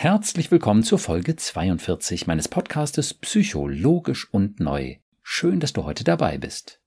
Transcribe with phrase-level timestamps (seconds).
[0.00, 4.98] Herzlich willkommen zur Folge 42 meines Podcastes Psychologisch und Neu.
[5.24, 6.80] Schön, dass du heute dabei bist.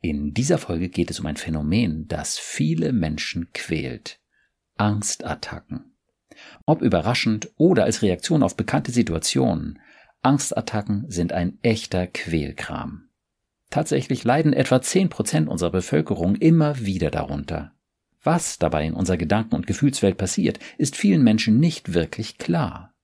[0.00, 4.20] In dieser Folge geht es um ein Phänomen, das viele Menschen quält.
[4.76, 5.96] Angstattacken.
[6.64, 9.80] Ob überraschend oder als Reaktion auf bekannte Situationen,
[10.22, 13.08] Angstattacken sind ein echter Quälkram.
[13.68, 17.72] Tatsächlich leiden etwa 10 Prozent unserer Bevölkerung immer wieder darunter.
[18.22, 22.94] Was dabei in unserer Gedanken- und Gefühlswelt passiert, ist vielen Menschen nicht wirklich klar.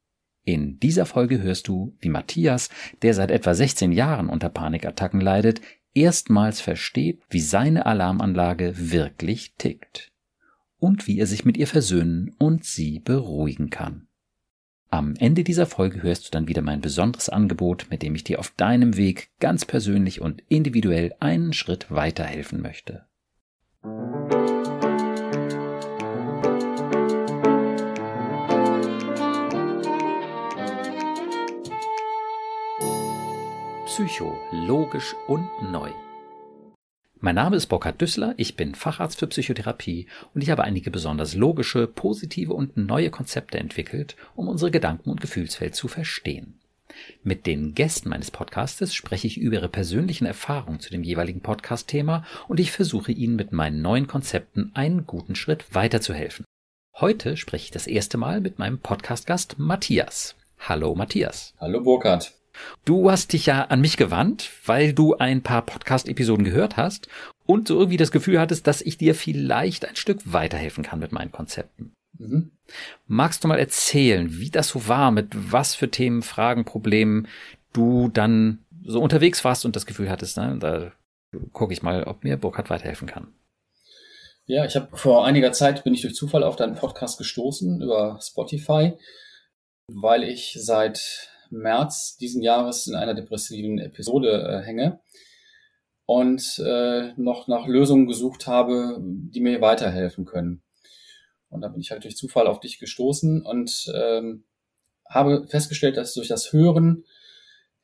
[0.44, 2.68] In dieser Folge hörst du, wie Matthias,
[3.02, 5.60] der seit etwa 16 Jahren unter Panikattacken leidet,
[5.94, 10.12] erstmals versteht, wie seine Alarmanlage wirklich tickt
[10.78, 14.08] und wie er sich mit ihr versöhnen und sie beruhigen kann.
[14.90, 18.38] Am Ende dieser Folge hörst du dann wieder mein besonderes Angebot, mit dem ich dir
[18.38, 23.06] auf deinem Weg ganz persönlich und individuell einen Schritt weiterhelfen möchte.
[33.94, 35.88] Psycho, logisch und neu.
[37.20, 41.36] Mein Name ist Burkhard Düssler, ich bin Facharzt für Psychotherapie und ich habe einige besonders
[41.36, 46.58] logische, positive und neue Konzepte entwickelt, um unsere Gedanken- und Gefühlswelt zu verstehen.
[47.22, 52.24] Mit den Gästen meines Podcastes spreche ich über ihre persönlichen Erfahrungen zu dem jeweiligen Podcast-Thema
[52.48, 56.44] und ich versuche ihnen mit meinen neuen Konzepten einen guten Schritt weiterzuhelfen.
[56.96, 60.34] Heute spreche ich das erste Mal mit meinem Podcast-Gast Matthias.
[60.58, 61.54] Hallo Matthias.
[61.60, 62.34] Hallo Burkhard.
[62.84, 67.08] Du hast dich ja an mich gewandt, weil du ein paar Podcast-Episoden gehört hast
[67.46, 71.12] und so irgendwie das Gefühl hattest, dass ich dir vielleicht ein Stück weiterhelfen kann mit
[71.12, 71.92] meinen Konzepten.
[72.18, 72.50] Mhm.
[73.06, 77.28] Magst du mal erzählen, wie das so war, mit was für Themen, Fragen, Problemen
[77.72, 80.92] du dann so unterwegs warst und das Gefühl hattest, ne, da
[81.52, 83.34] gucke ich mal, ob mir Burkhard weiterhelfen kann.
[84.46, 88.18] Ja, ich habe vor einiger Zeit bin ich durch Zufall auf deinen Podcast gestoßen über
[88.22, 88.92] Spotify,
[89.88, 95.00] weil ich seit März diesen Jahres in einer depressiven Episode äh, hänge
[96.06, 100.62] und äh, noch nach Lösungen gesucht habe, die mir weiterhelfen können.
[101.48, 104.44] Und da bin ich halt durch Zufall auf dich gestoßen und ähm,
[105.08, 107.04] habe festgestellt, dass durch das Hören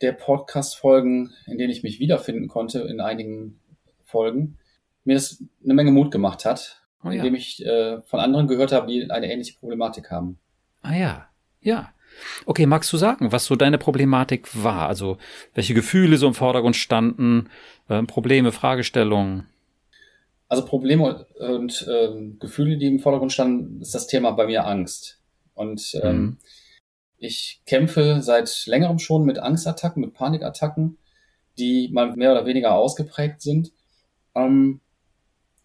[0.00, 3.60] der Podcast-Folgen, in denen ich mich wiederfinden konnte, in einigen
[4.04, 4.58] Folgen,
[5.04, 7.18] mir das eine Menge Mut gemacht hat, oh ja.
[7.18, 10.38] indem ich äh, von anderen gehört habe, die eine ähnliche Problematik haben.
[10.82, 11.28] Ah ja,
[11.60, 11.92] ja.
[12.46, 14.88] Okay, magst du sagen, was so deine Problematik war?
[14.88, 15.18] Also
[15.54, 17.48] welche Gefühle so im Vordergrund standen,
[17.88, 19.46] äh, Probleme, Fragestellungen?
[20.48, 22.08] Also Probleme und äh,
[22.40, 25.20] Gefühle, die im Vordergrund standen, ist das Thema bei mir Angst.
[25.54, 26.36] Und ähm, mhm.
[27.18, 30.98] ich kämpfe seit längerem schon mit Angstattacken, mit Panikattacken,
[31.58, 33.72] die mal mehr oder weniger ausgeprägt sind.
[34.34, 34.80] Ähm,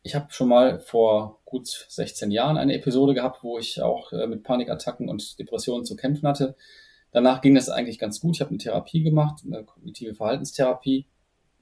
[0.06, 4.28] ich habe schon mal vor gut 16 Jahren eine Episode gehabt, wo ich auch äh,
[4.28, 6.56] mit Panikattacken und Depressionen zu kämpfen hatte.
[7.12, 8.36] Danach ging es eigentlich ganz gut.
[8.36, 11.08] Ich habe eine Therapie gemacht, eine kognitive Verhaltenstherapie,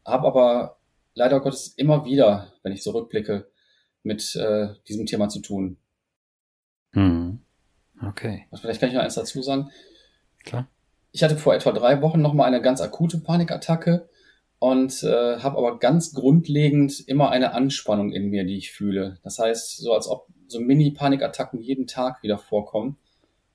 [0.05, 0.77] habe aber
[1.15, 3.49] leider Gottes immer wieder, wenn ich so rückblicke,
[4.03, 5.77] mit äh, diesem Thema zu tun.
[6.91, 7.39] Hm.
[8.05, 8.47] Okay.
[8.51, 9.71] Also vielleicht kann ich noch eins dazu sagen.
[10.43, 10.67] Klar.
[11.13, 14.09] Ich hatte vor etwa drei Wochen nochmal eine ganz akute Panikattacke
[14.63, 19.19] und äh, habe aber ganz grundlegend immer eine Anspannung in mir, die ich fühle.
[19.21, 22.95] Das heißt, so als ob so Mini-Panikattacken jeden Tag wieder vorkommen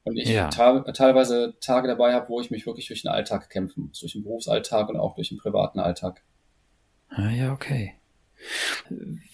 [0.05, 0.49] und ich ja.
[0.51, 4.23] teilweise Tage dabei habe, wo ich mich wirklich durch den Alltag kämpfen muss, durch den
[4.23, 6.23] Berufsalltag und auch durch den privaten Alltag.
[7.09, 7.95] Ah, ja, okay.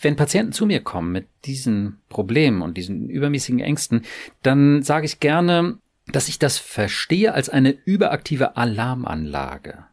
[0.00, 4.04] Wenn Patienten zu mir kommen mit diesen Problemen und diesen übermäßigen Ängsten,
[4.42, 9.86] dann sage ich gerne, dass ich das verstehe als eine überaktive Alarmanlage.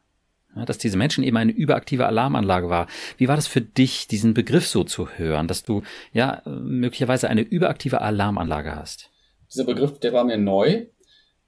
[0.66, 2.88] Dass diese Menschen eben eine überaktive Alarmanlage war.
[3.18, 5.82] Wie war das für dich, diesen Begriff so zu hören, dass du
[6.12, 9.10] ja möglicherweise eine überaktive Alarmanlage hast?
[9.50, 10.88] Dieser Begriff, der war mir neu,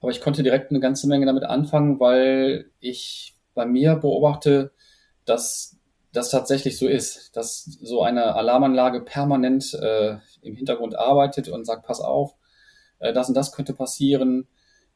[0.00, 4.72] aber ich konnte direkt eine ganze Menge damit anfangen, weil ich bei mir beobachte,
[5.24, 5.78] dass
[6.12, 11.86] das tatsächlich so ist, dass so eine Alarmanlage permanent äh, im Hintergrund arbeitet und sagt,
[11.86, 12.34] pass auf,
[13.00, 14.46] äh, das und das könnte passieren.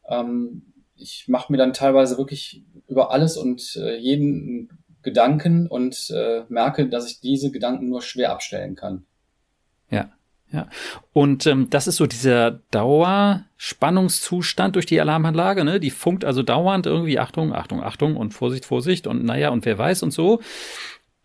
[0.09, 0.63] Ähm,
[0.99, 4.71] ich mache mir dann teilweise wirklich über alles und äh, jeden
[5.03, 9.05] Gedanken und äh, merke, dass ich diese Gedanken nur schwer abstellen kann.
[9.91, 10.13] Ja.
[10.51, 10.67] Ja,
[11.13, 15.79] und ähm, das ist so dieser Dauerspannungszustand durch die Alarmanlage, ne?
[15.79, 19.77] Die funkt also dauernd irgendwie Achtung, Achtung, Achtung und Vorsicht, Vorsicht und naja, und wer
[19.77, 20.41] weiß und so.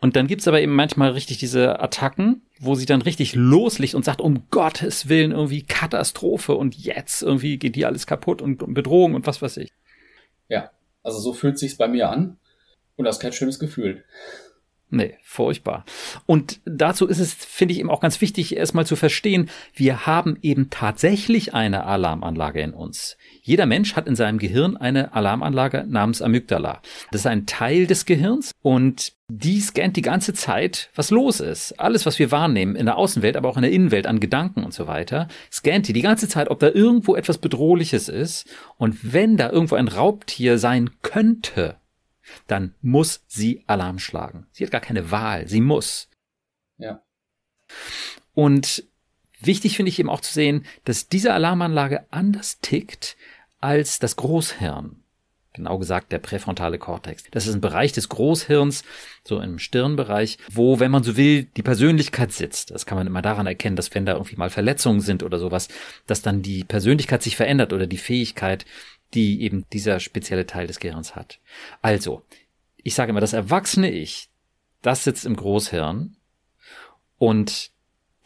[0.03, 4.03] Und dann gibt's aber eben manchmal richtig diese Attacken, wo sie dann richtig loslegt und
[4.03, 9.15] sagt, um Gottes Willen irgendwie Katastrophe und jetzt irgendwie geht die alles kaputt und Bedrohung
[9.15, 9.71] und was weiß ich.
[10.49, 10.71] Ja,
[11.03, 12.37] also so fühlt sich's bei mir an
[12.97, 14.03] und das ist kein schönes Gefühl.
[14.93, 15.85] Nee, furchtbar.
[16.27, 20.37] Und dazu ist es, finde ich, eben auch ganz wichtig, erstmal zu verstehen, wir haben
[20.43, 23.17] eben tatsächlich eine Alarmanlage in uns.
[23.41, 26.83] Jeder Mensch hat in seinem Gehirn eine Alarmanlage namens Amygdala.
[27.11, 31.79] Das ist ein Teil des Gehirns und die scannt die ganze Zeit, was los ist.
[31.79, 34.75] Alles, was wir wahrnehmen in der Außenwelt, aber auch in der Innenwelt an Gedanken und
[34.75, 38.47] so weiter, scannt die die ganze Zeit, ob da irgendwo etwas Bedrohliches ist.
[38.77, 41.77] Und wenn da irgendwo ein Raubtier sein könnte,
[42.47, 44.47] dann muss sie Alarm schlagen.
[44.51, 46.09] Sie hat gar keine Wahl, sie muss.
[46.77, 47.01] Ja.
[48.33, 48.83] Und
[49.39, 53.17] wichtig finde ich eben auch zu sehen, dass diese Alarmanlage anders tickt
[53.59, 55.03] als das Großhirn.
[55.55, 57.25] Genau gesagt, der präfrontale Kortex.
[57.29, 58.83] Das ist ein Bereich des Großhirns,
[59.23, 62.71] so im Stirnbereich, wo, wenn man so will, die Persönlichkeit sitzt.
[62.71, 65.67] Das kann man immer daran erkennen, dass wenn da irgendwie mal Verletzungen sind oder sowas,
[66.07, 68.65] dass dann die Persönlichkeit sich verändert oder die Fähigkeit,
[69.13, 71.39] die eben dieser spezielle Teil des Gehirns hat.
[71.81, 72.23] Also,
[72.77, 74.29] ich sage immer, das erwachsene Ich,
[74.81, 76.17] das sitzt im Großhirn
[77.17, 77.71] und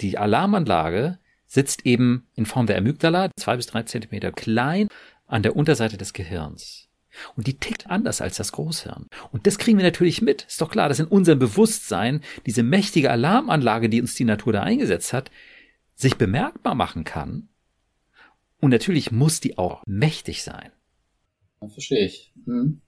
[0.02, 4.90] die Alarmanlage sitzt eben in Form der Amygdala, zwei bis drei Zentimeter klein,
[5.28, 6.88] an der Unterseite des Gehirns.
[7.36, 9.08] Und die tickt anders als das Großhirn.
[9.32, 10.44] Und das kriegen wir natürlich mit.
[10.44, 14.62] Ist doch klar, dass in unserem Bewusstsein diese mächtige Alarmanlage, die uns die Natur da
[14.62, 15.32] eingesetzt hat,
[15.96, 17.50] sich bemerkbar machen kann.
[18.60, 20.72] Und natürlich muss die auch mächtig sein.
[21.60, 22.34] Das verstehe ich.
[22.46, 22.82] Hm.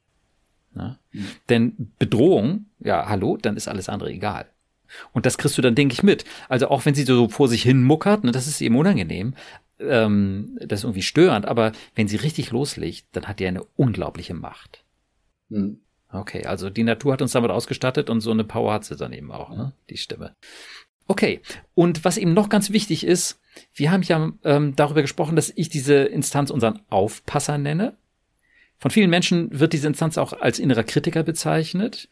[0.76, 1.00] Ja?
[1.12, 1.26] Hm.
[1.50, 4.48] Denn Bedrohung, ja, hallo, dann ist alles andere egal.
[5.14, 6.26] Und das kriegst du dann, denke ich, mit.
[6.48, 9.36] Also auch wenn sie so vor sich hin muckert, ne, das ist eben unangenehm,
[9.80, 14.34] ähm, das ist irgendwie störend, aber wenn sie richtig loslegt, dann hat die eine unglaubliche
[14.34, 14.84] Macht.
[15.50, 15.80] Hm.
[16.12, 19.14] Okay, also die Natur hat uns damit ausgestattet und so eine Power hat sie dann
[19.14, 19.74] eben auch, ne?
[19.90, 20.36] die Stimme.
[21.08, 21.42] Okay,
[21.76, 23.40] und was eben noch ganz wichtig ist,
[23.74, 27.96] wir haben ja ähm, darüber gesprochen, dass ich diese Instanz unseren Aufpasser nenne.
[28.80, 32.08] Von vielen Menschen wird diese Instanz auch als innerer Kritiker bezeichnet,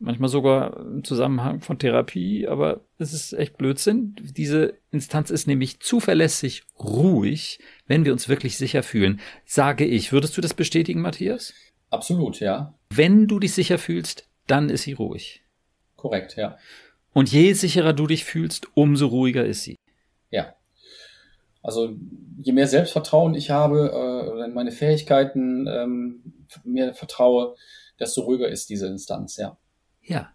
[0.00, 4.16] manchmal sogar im Zusammenhang von Therapie, aber es ist echt Blödsinn.
[4.20, 10.12] Diese Instanz ist nämlich zuverlässig ruhig, wenn wir uns wirklich sicher fühlen, sage ich.
[10.12, 11.54] Würdest du das bestätigen, Matthias?
[11.90, 12.74] Absolut, ja.
[12.92, 15.44] Wenn du dich sicher fühlst, dann ist sie ruhig.
[15.96, 16.56] Korrekt, ja.
[17.12, 19.76] Und je sicherer du dich fühlst, umso ruhiger ist sie.
[21.62, 21.94] Also
[22.40, 27.54] je mehr Selbstvertrauen ich habe äh, oder in meine Fähigkeiten ähm, mir vertraue,
[27.98, 29.58] desto ruhiger ist diese Instanz, ja.
[30.02, 30.32] Ja.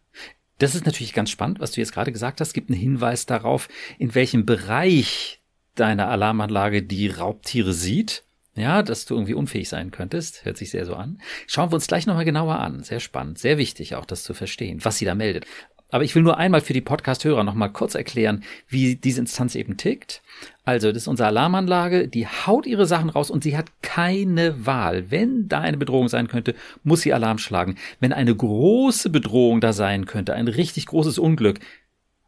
[0.57, 2.53] Das ist natürlich ganz spannend, was du jetzt gerade gesagt hast.
[2.53, 3.67] Gibt einen Hinweis darauf,
[3.99, 5.41] in welchem Bereich
[5.75, 8.23] deiner Alarmanlage die Raubtiere sieht.
[8.55, 10.45] Ja, dass du irgendwie unfähig sein könntest.
[10.45, 11.21] Hört sich sehr so an.
[11.45, 12.83] Schauen wir uns gleich nochmal genauer an.
[12.83, 13.37] Sehr spannend.
[13.37, 15.45] Sehr wichtig auch, das zu verstehen, was sie da meldet.
[15.91, 19.77] Aber ich will nur einmal für die Podcast-Hörer nochmal kurz erklären, wie diese Instanz eben
[19.77, 20.21] tickt.
[20.63, 25.11] Also, das ist unsere Alarmanlage, die haut ihre Sachen raus und sie hat keine Wahl.
[25.11, 27.75] Wenn da eine Bedrohung sein könnte, muss sie Alarm schlagen.
[27.99, 31.59] Wenn eine große Bedrohung da sein könnte, ein richtig großes Unglück,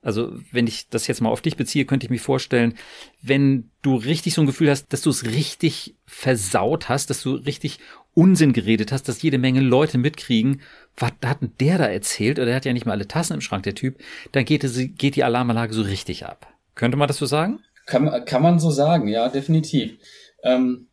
[0.01, 2.75] also wenn ich das jetzt mal auf dich beziehe, könnte ich mir vorstellen,
[3.21, 7.33] wenn du richtig so ein Gefühl hast, dass du es richtig versaut hast, dass du
[7.33, 7.79] richtig
[8.13, 10.61] Unsinn geredet hast, dass jede Menge Leute mitkriegen,
[10.97, 13.41] was hat denn der da erzählt, oder der hat ja nicht mal alle Tassen im
[13.41, 13.99] Schrank, der Typ,
[14.31, 16.47] dann geht, es, geht die Alarmanlage so richtig ab.
[16.75, 17.59] Könnte man das so sagen?
[17.85, 19.97] Kann, kann man so sagen, ja, definitiv.
[20.43, 20.87] Ähm,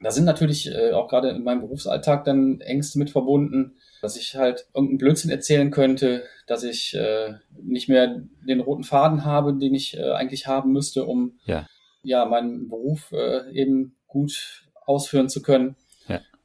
[0.00, 4.36] da sind natürlich äh, auch gerade in meinem Berufsalltag dann Ängste mit verbunden, dass ich
[4.36, 9.74] halt irgendeinen Blödsinn erzählen könnte, dass ich äh, nicht mehr den roten Faden habe, den
[9.74, 11.66] ich äh, eigentlich haben müsste, um ja,
[12.02, 15.76] ja meinen Beruf äh, eben gut ausführen zu können.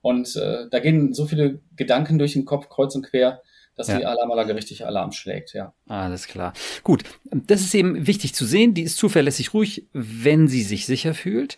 [0.01, 3.41] Und äh, da gehen so viele Gedanken durch den Kopf kreuz und quer,
[3.75, 3.97] dass ja.
[3.97, 5.73] die Alarmanlage richtig Alarm schlägt, ja.
[5.87, 6.53] Alles klar.
[6.83, 8.73] Gut, das ist eben wichtig zu sehen.
[8.73, 11.57] Die ist zuverlässig ruhig, wenn sie sich sicher fühlt.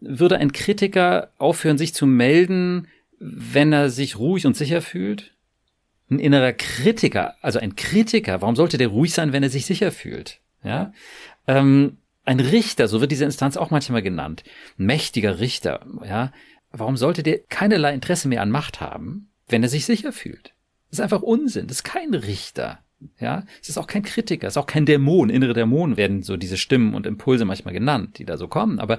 [0.00, 5.34] Würde ein Kritiker aufhören, sich zu melden, wenn er sich ruhig und sicher fühlt?
[6.10, 9.92] Ein innerer Kritiker, also ein Kritiker, warum sollte der ruhig sein, wenn er sich sicher
[9.92, 10.40] fühlt?
[10.64, 10.92] Ja.
[11.46, 14.42] Ähm, ein Richter, so wird diese Instanz auch manchmal genannt.
[14.78, 16.32] Ein mächtiger Richter, ja.
[16.72, 20.54] Warum sollte der keinerlei Interesse mehr an Macht haben, wenn er sich sicher fühlt?
[20.90, 21.66] Das ist einfach Unsinn.
[21.66, 22.80] Das ist kein Richter.
[23.18, 25.30] Ja, es ist auch kein Kritiker, es ist auch kein Dämon.
[25.30, 28.78] Innere Dämonen werden so diese Stimmen und Impulse manchmal genannt, die da so kommen.
[28.78, 28.98] Aber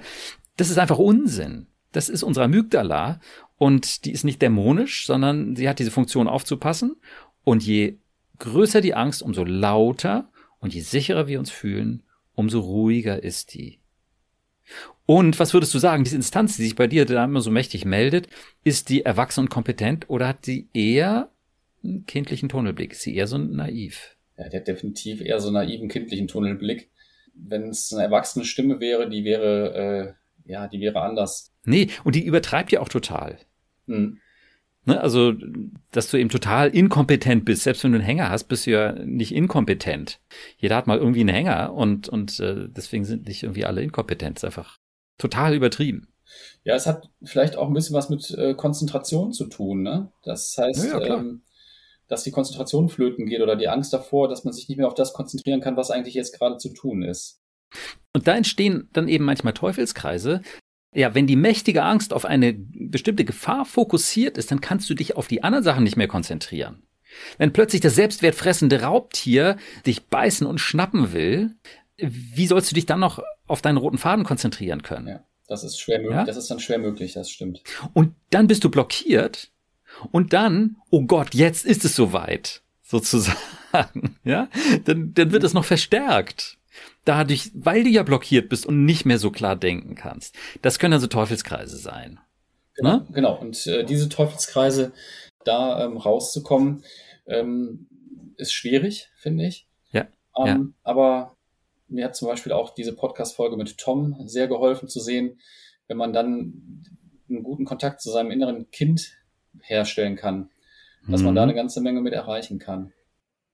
[0.58, 1.68] das ist einfach Unsinn.
[1.92, 3.20] Das ist unsere Amygdala
[3.58, 6.96] und die ist nicht dämonisch, sondern sie hat diese Funktion aufzupassen.
[7.44, 7.98] Und je
[8.40, 13.81] größer die Angst, umso lauter und je sicherer wir uns fühlen, umso ruhiger ist die.
[15.06, 17.84] Und was würdest du sagen, diese Instanz, die sich bei dir da immer so mächtig
[17.84, 18.28] meldet,
[18.64, 21.30] ist die erwachsen und kompetent oder hat sie eher
[21.84, 22.94] einen kindlichen Tunnelblick?
[22.94, 24.16] Ist sie eher so naiv?
[24.38, 26.90] Ja, der hat definitiv eher so einen naiven kindlichen Tunnelblick.
[27.34, 31.52] Wenn es eine erwachsene Stimme wäre, die wäre, äh, ja, die wäre anders.
[31.66, 33.38] Nee, und die übertreibt ja auch total.
[33.88, 34.21] Hm.
[34.86, 35.00] Ne?
[35.00, 35.34] Also,
[35.92, 37.64] dass du eben total inkompetent bist.
[37.64, 40.20] Selbst wenn du einen Hänger hast, bist du ja nicht inkompetent.
[40.58, 44.38] Jeder hat mal irgendwie einen Hänger und, und äh, deswegen sind nicht irgendwie alle inkompetent.
[44.38, 44.78] Ist einfach
[45.18, 46.08] total übertrieben.
[46.64, 49.84] Ja, es hat vielleicht auch ein bisschen was mit äh, Konzentration zu tun.
[49.84, 50.12] Ne?
[50.24, 51.44] Das heißt, ja, ja, ähm,
[52.08, 54.94] dass die Konzentration flöten geht oder die Angst davor, dass man sich nicht mehr auf
[54.96, 57.40] das konzentrieren kann, was eigentlich jetzt gerade zu tun ist.
[58.14, 60.42] Und da entstehen dann eben manchmal Teufelskreise,
[60.94, 62.54] ja, wenn die mächtige Angst auf eine
[62.92, 66.84] bestimmte Gefahr fokussiert ist, dann kannst du dich auf die anderen Sachen nicht mehr konzentrieren.
[67.38, 71.56] Wenn plötzlich das selbstwertfressende Raubtier dich beißen und schnappen will,
[71.98, 75.08] wie sollst du dich dann noch auf deinen roten Faden konzentrieren können?
[75.08, 76.16] Ja, das ist schwer möglich.
[76.16, 76.26] Ja?
[76.26, 77.62] Das ist dann schwer möglich, das stimmt.
[77.94, 79.52] Und dann bist du blockiert
[80.12, 83.38] und dann, oh Gott, jetzt ist es soweit, sozusagen.
[84.26, 84.50] Ja,
[84.84, 86.58] dann, dann wird es noch verstärkt
[87.06, 90.36] dadurch, weil du ja blockiert bist und nicht mehr so klar denken kannst.
[90.62, 92.20] Das können also Teufelskreise sein.
[92.76, 93.08] Genau, ne?
[93.14, 93.40] genau.
[93.40, 94.94] Und äh, diese Teufelskreise,
[95.44, 96.84] da ähm, rauszukommen,
[97.28, 97.88] ähm,
[98.38, 99.68] ist schwierig, finde ich.
[99.92, 100.60] Ja, ähm, ja.
[100.84, 101.38] Aber
[101.88, 105.40] mir hat zum Beispiel auch diese Podcast-Folge mit Tom sehr geholfen zu sehen,
[105.88, 106.84] wenn man dann
[107.30, 109.18] einen guten Kontakt zu seinem inneren Kind
[109.62, 110.50] herstellen kann,
[111.08, 111.28] dass mhm.
[111.28, 111.50] man da mhm.
[111.50, 112.94] eine ganze Menge mit erreichen kann.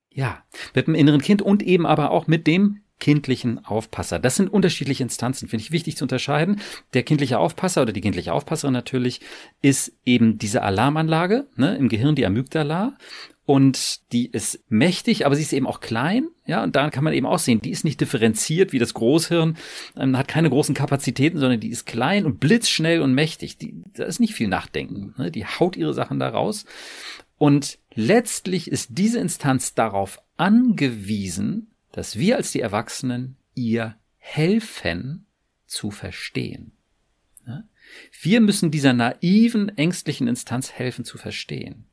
[0.09, 0.43] Ja,
[0.73, 4.19] mit dem inneren Kind und eben aber auch mit dem kindlichen Aufpasser.
[4.19, 6.61] Das sind unterschiedliche Instanzen, finde ich wichtig zu unterscheiden.
[6.93, 9.21] Der kindliche Aufpasser oder die kindliche Aufpasserin natürlich
[9.61, 12.97] ist eben diese Alarmanlage ne, im Gehirn, die Amygdala.
[13.47, 16.27] Und die ist mächtig, aber sie ist eben auch klein.
[16.45, 19.55] Ja, und da kann man eben auch sehen, die ist nicht differenziert wie das Großhirn,
[19.95, 23.57] ähm, hat keine großen Kapazitäten, sondern die ist klein und blitzschnell und mächtig.
[23.57, 25.13] Die, da ist nicht viel Nachdenken.
[25.17, 25.31] Ne?
[25.31, 26.65] Die haut ihre Sachen da raus.
[27.37, 35.25] Und letztlich ist diese Instanz darauf angewiesen, dass wir als die Erwachsenen ihr helfen
[35.65, 36.73] zu verstehen.
[38.21, 41.87] Wir müssen dieser naiven, ängstlichen Instanz helfen zu verstehen.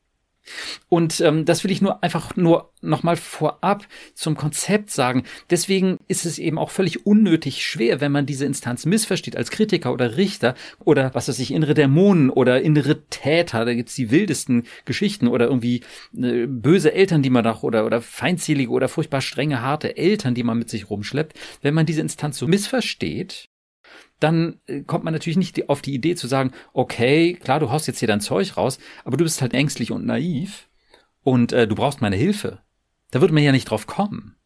[0.89, 5.25] Und ähm, das will ich nur einfach nur nochmal vorab zum Konzept sagen.
[5.51, 9.93] Deswegen ist es eben auch völlig unnötig schwer, wenn man diese Instanz missversteht als Kritiker
[9.93, 13.65] oder Richter oder was weiß ich, innere Dämonen oder innere Täter.
[13.65, 15.83] Da gibt's die wildesten Geschichten oder irgendwie
[16.17, 20.43] äh, böse Eltern, die man doch oder, oder feindselige oder furchtbar strenge, harte Eltern, die
[20.43, 21.39] man mit sich rumschleppt.
[21.63, 23.49] Wenn man diese Instanz so missversteht,
[24.25, 27.87] dann äh, kommt man natürlich nicht auf die Idee zu sagen, okay, klar, du haust
[27.87, 30.69] jetzt hier dein Zeug raus, aber du bist halt ängstlich und naiv
[31.23, 32.61] und äh, du brauchst meine Hilfe.
[33.11, 34.37] Da würde man ja nicht drauf kommen.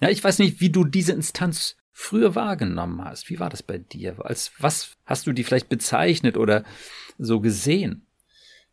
[0.00, 3.28] Ja, ich weiß nicht, wie du diese Instanz früher wahrgenommen hast.
[3.30, 4.24] Wie war das bei dir?
[4.24, 6.62] Als was hast du die vielleicht bezeichnet oder
[7.18, 8.06] so gesehen?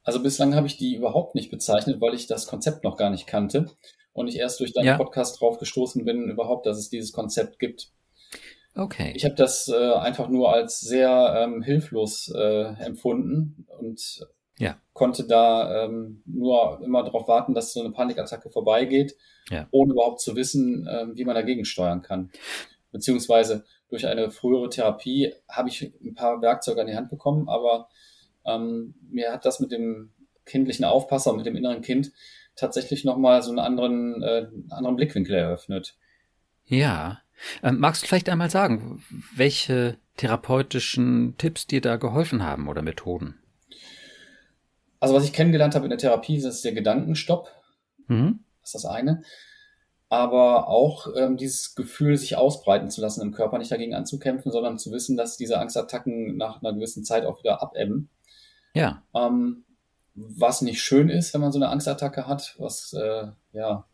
[0.04, 3.26] Also bislang habe ich die überhaupt nicht bezeichnet, weil ich das Konzept noch gar nicht
[3.26, 3.72] kannte
[4.12, 4.98] und ich erst durch deinen ja.
[4.98, 7.92] Podcast drauf gestoßen bin, überhaupt, dass es dieses Konzept gibt.
[8.76, 9.14] Okay.
[9.16, 14.26] Ich habe das äh, einfach nur als sehr ähm, hilflos äh, empfunden und
[14.58, 14.78] ja.
[14.94, 19.16] konnte da ähm, nur immer darauf warten, dass so eine Panikattacke vorbeigeht,
[19.50, 19.68] ja.
[19.72, 22.32] ohne überhaupt zu wissen, ähm, wie man dagegen steuern kann.
[22.92, 27.90] Beziehungsweise durch eine frühere Therapie habe ich ein paar Werkzeuge an die Hand bekommen, aber
[28.46, 30.12] ähm, mir hat das mit dem
[30.46, 32.12] kindlichen Aufpasser mit dem inneren Kind
[32.56, 35.96] tatsächlich nochmal so einen anderen, äh, anderen Blickwinkel eröffnet.
[36.66, 37.22] Ja,
[37.62, 39.04] ähm, magst du vielleicht einmal sagen,
[39.36, 43.40] welche therapeutischen Tipps dir da geholfen haben oder Methoden?
[45.00, 47.50] Also was ich kennengelernt habe in der Therapie, ist der Gedankenstopp.
[48.08, 48.40] Mhm.
[48.62, 49.24] Das ist das eine.
[50.10, 54.78] Aber auch ähm, dieses Gefühl, sich ausbreiten zu lassen im Körper, nicht dagegen anzukämpfen, sondern
[54.78, 58.10] zu wissen, dass diese Angstattacken nach einer gewissen Zeit auch wieder abebben.
[58.76, 59.04] Ja.
[59.16, 59.66] Ähm,
[60.14, 63.86] was nicht schön ist, wenn man so eine Angstattacke hat, was äh, ja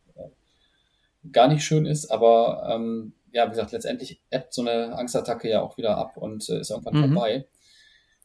[1.31, 5.61] gar nicht schön ist, aber ähm, ja, wie gesagt, letztendlich ebbt so eine Angstattacke ja
[5.61, 7.13] auch wieder ab und äh, ist irgendwann mhm.
[7.13, 7.47] vorbei.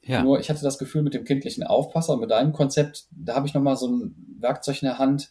[0.03, 0.23] Ja.
[0.23, 3.47] Nur ich hatte das Gefühl mit dem kindlichen Aufpasser und mit deinem Konzept, da habe
[3.47, 5.31] ich nochmal so ein Werkzeug in der Hand,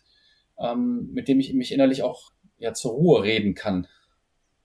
[0.59, 3.87] ähm, mit dem ich mich innerlich auch ja zur Ruhe reden kann.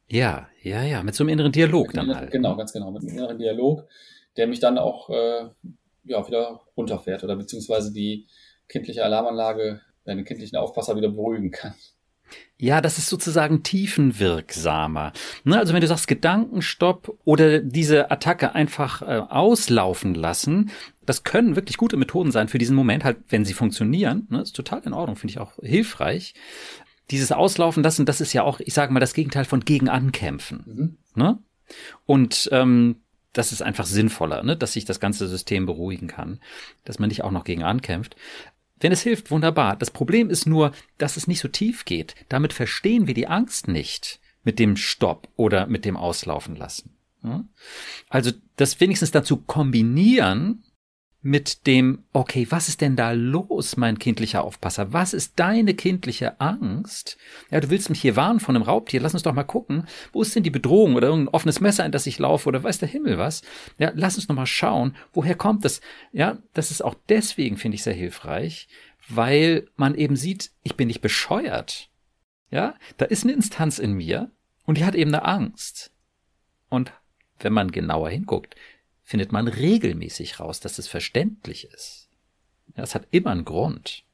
[0.08, 2.30] Ja, ja, ja, mit so einem inneren Dialog dann halt.
[2.30, 3.86] Genau, ganz genau, mit einem inneren Dialog,
[4.36, 5.48] der mich dann auch äh,
[6.04, 8.26] ja, wieder runterfährt oder beziehungsweise die
[8.68, 11.74] kindliche Alarmanlage, den kindlichen Aufpasser wieder beruhigen kann.
[12.56, 15.12] Ja, das ist sozusagen tiefenwirksamer.
[15.44, 20.70] Ne, also wenn du sagst Gedankenstopp oder diese Attacke einfach äh, auslaufen lassen,
[21.06, 24.26] das können wirklich gute Methoden sein für diesen Moment, halt, wenn sie funktionieren.
[24.30, 26.34] Ne, ist total in Ordnung, finde ich auch hilfreich.
[27.10, 30.64] Dieses Auslaufen lassen, das ist ja auch, ich sage mal, das Gegenteil von gegen ankämpfen.
[30.66, 30.96] Mhm.
[31.14, 31.38] Ne?
[32.06, 32.96] Und ähm,
[33.32, 34.56] das ist einfach sinnvoller, ne?
[34.56, 36.40] dass sich das ganze System beruhigen kann,
[36.84, 38.16] dass man nicht auch noch gegen ankämpft.
[38.80, 39.76] Wenn es hilft, wunderbar.
[39.76, 42.14] Das Problem ist nur, dass es nicht so tief geht.
[42.28, 46.96] Damit verstehen wir die Angst nicht mit dem Stopp oder mit dem Auslaufen lassen.
[48.08, 50.62] Also das wenigstens dazu kombinieren
[51.28, 54.94] mit dem, okay, was ist denn da los, mein kindlicher Aufpasser?
[54.94, 57.18] Was ist deine kindliche Angst?
[57.50, 59.00] Ja, du willst mich hier warnen von einem Raubtier.
[59.00, 59.86] Lass uns doch mal gucken.
[60.12, 62.78] Wo ist denn die Bedrohung oder irgendein offenes Messer, in das ich laufe oder weiß
[62.78, 63.42] der Himmel was?
[63.76, 65.82] Ja, lass uns noch mal schauen, woher kommt das?
[66.12, 68.66] Ja, das ist auch deswegen, finde ich, sehr hilfreich,
[69.06, 71.90] weil man eben sieht, ich bin nicht bescheuert.
[72.50, 74.30] Ja, da ist eine Instanz in mir
[74.64, 75.92] und die hat eben eine Angst.
[76.70, 76.92] Und
[77.38, 78.54] wenn man genauer hinguckt,
[79.08, 82.10] findet man regelmäßig raus, dass es verständlich ist.
[82.76, 84.04] Ja, das hat immer einen Grund.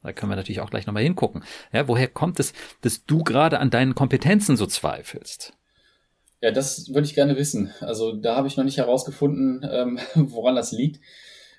[0.00, 1.42] Da können wir natürlich auch gleich nochmal hingucken.
[1.72, 5.54] Ja, woher kommt es, dass du gerade an deinen Kompetenzen so zweifelst?
[6.40, 7.72] Ja, das würde ich gerne wissen.
[7.80, 11.00] Also da habe ich noch nicht herausgefunden, ähm, woran das liegt.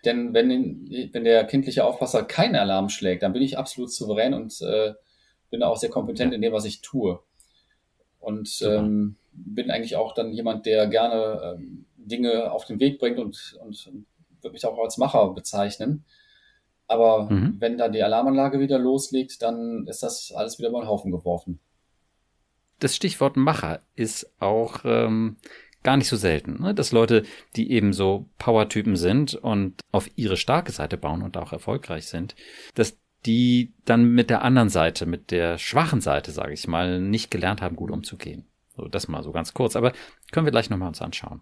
[0.06, 4.62] Denn wenn, wenn der kindliche Aufpasser keinen Alarm schlägt, dann bin ich absolut souverän und
[4.62, 4.94] äh,
[5.50, 7.20] bin auch sehr kompetent in dem, was ich tue.
[8.22, 13.20] Und ähm, bin eigentlich auch dann jemand, der gerne ähm, Dinge auf den Weg bringt
[13.20, 13.92] und, und,
[14.42, 16.06] würde mich auch als Macher bezeichnen.
[16.88, 17.56] Aber mhm.
[17.60, 21.12] wenn da die Alarmanlage wieder loslegt, dann ist das alles wieder mal in den Haufen
[21.12, 21.60] geworfen.
[22.80, 25.38] Das Stichwort Macher ist auch ähm,
[25.82, 26.76] gar nicht so selten, ne?
[26.76, 27.24] dass Leute,
[27.56, 32.36] die eben so Power-Typen sind und auf ihre starke Seite bauen und auch erfolgreich sind,
[32.76, 37.32] dass die dann mit der anderen Seite, mit der schwachen Seite, sage ich mal, nicht
[37.32, 38.46] gelernt haben, gut umzugehen.
[38.76, 39.94] So, das mal so ganz kurz, aber
[40.32, 41.42] können wir gleich nochmal uns anschauen.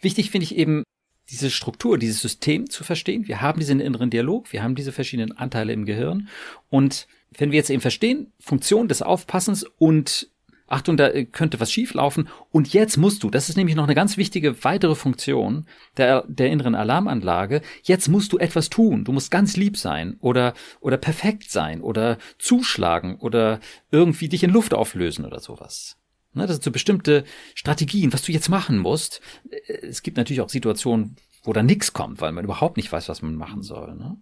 [0.00, 0.84] Wichtig finde ich eben,
[1.30, 3.26] diese Struktur, dieses System zu verstehen.
[3.26, 6.28] Wir haben diesen inneren Dialog, wir haben diese verschiedenen Anteile im Gehirn.
[6.70, 10.30] Und wenn wir jetzt eben verstehen, Funktion des Aufpassens und
[10.68, 12.28] Achtung, da könnte was schieflaufen.
[12.50, 16.50] Und jetzt musst du, das ist nämlich noch eine ganz wichtige weitere Funktion der, der
[16.50, 19.04] inneren Alarmanlage, jetzt musst du etwas tun.
[19.04, 23.60] Du musst ganz lieb sein oder, oder perfekt sein oder zuschlagen oder
[23.92, 25.98] irgendwie dich in Luft auflösen oder sowas.
[26.36, 27.24] Ne, das sind so bestimmte
[27.54, 29.22] Strategien, was du jetzt machen musst.
[29.66, 33.22] Es gibt natürlich auch Situationen, wo da nichts kommt, weil man überhaupt nicht weiß, was
[33.22, 33.94] man machen soll.
[33.94, 34.18] Ne?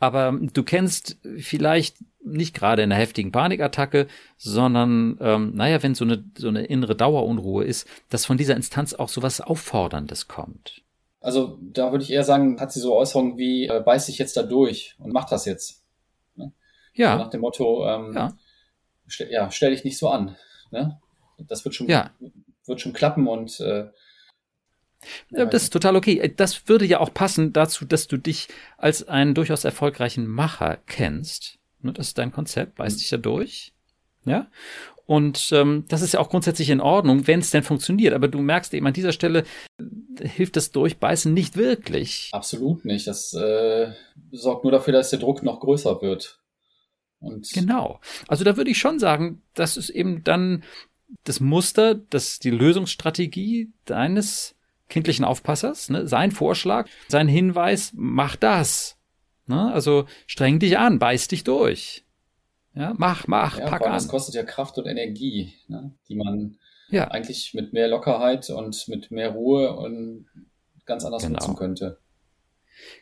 [0.00, 6.04] Aber du kennst vielleicht nicht gerade in einer heftigen Panikattacke, sondern, ähm, naja, wenn so
[6.04, 10.82] eine, so eine innere Dauerunruhe ist, dass von dieser Instanz auch so was Aufforderndes kommt.
[11.20, 14.36] Also da würde ich eher sagen, hat sie so Äußerungen wie, äh, beiß dich jetzt
[14.36, 15.84] da durch und mach das jetzt.
[16.34, 16.52] Ne?
[16.94, 17.12] Ja.
[17.12, 18.36] Also nach dem Motto, ähm, ja.
[19.08, 20.34] St ja, stell dich nicht so an.
[20.72, 21.00] Ne?
[21.38, 22.10] Das wird schon, ja.
[22.66, 23.88] wird schon klappen und äh,
[25.30, 26.32] ja, das ist total okay.
[26.36, 31.58] Das würde ja auch passen dazu, dass du dich als einen durchaus erfolgreichen Macher kennst.
[31.80, 33.00] Ne, das ist dein Konzept, weißt mhm.
[33.00, 33.72] dich ja durch.
[34.24, 34.48] Ja.
[35.06, 38.12] Und ähm, das ist ja auch grundsätzlich in Ordnung, wenn es denn funktioniert.
[38.12, 39.44] Aber du merkst eben an dieser Stelle,
[39.78, 42.30] äh, hilft das Durchbeißen nicht wirklich.
[42.32, 43.06] Absolut nicht.
[43.06, 43.92] Das äh,
[44.32, 46.40] sorgt nur dafür, dass der Druck noch größer wird.
[47.20, 48.00] Und genau.
[48.26, 50.64] Also da würde ich schon sagen, das ist eben dann
[51.24, 54.54] das Muster, das die Lösungsstrategie deines
[54.88, 58.96] kindlichen Aufpassers, ne, sein Vorschlag, sein Hinweis, mach das.
[59.46, 62.04] Ne, also streng dich an, beiß dich durch.
[62.74, 63.92] Ja, mach, mach, ja, pack an.
[63.92, 67.08] Das kostet ja Kraft und Energie, ne, die man ja.
[67.08, 70.26] eigentlich mit mehr Lockerheit und mit mehr Ruhe und
[70.84, 71.38] ganz anders genau.
[71.38, 71.98] nutzen könnte.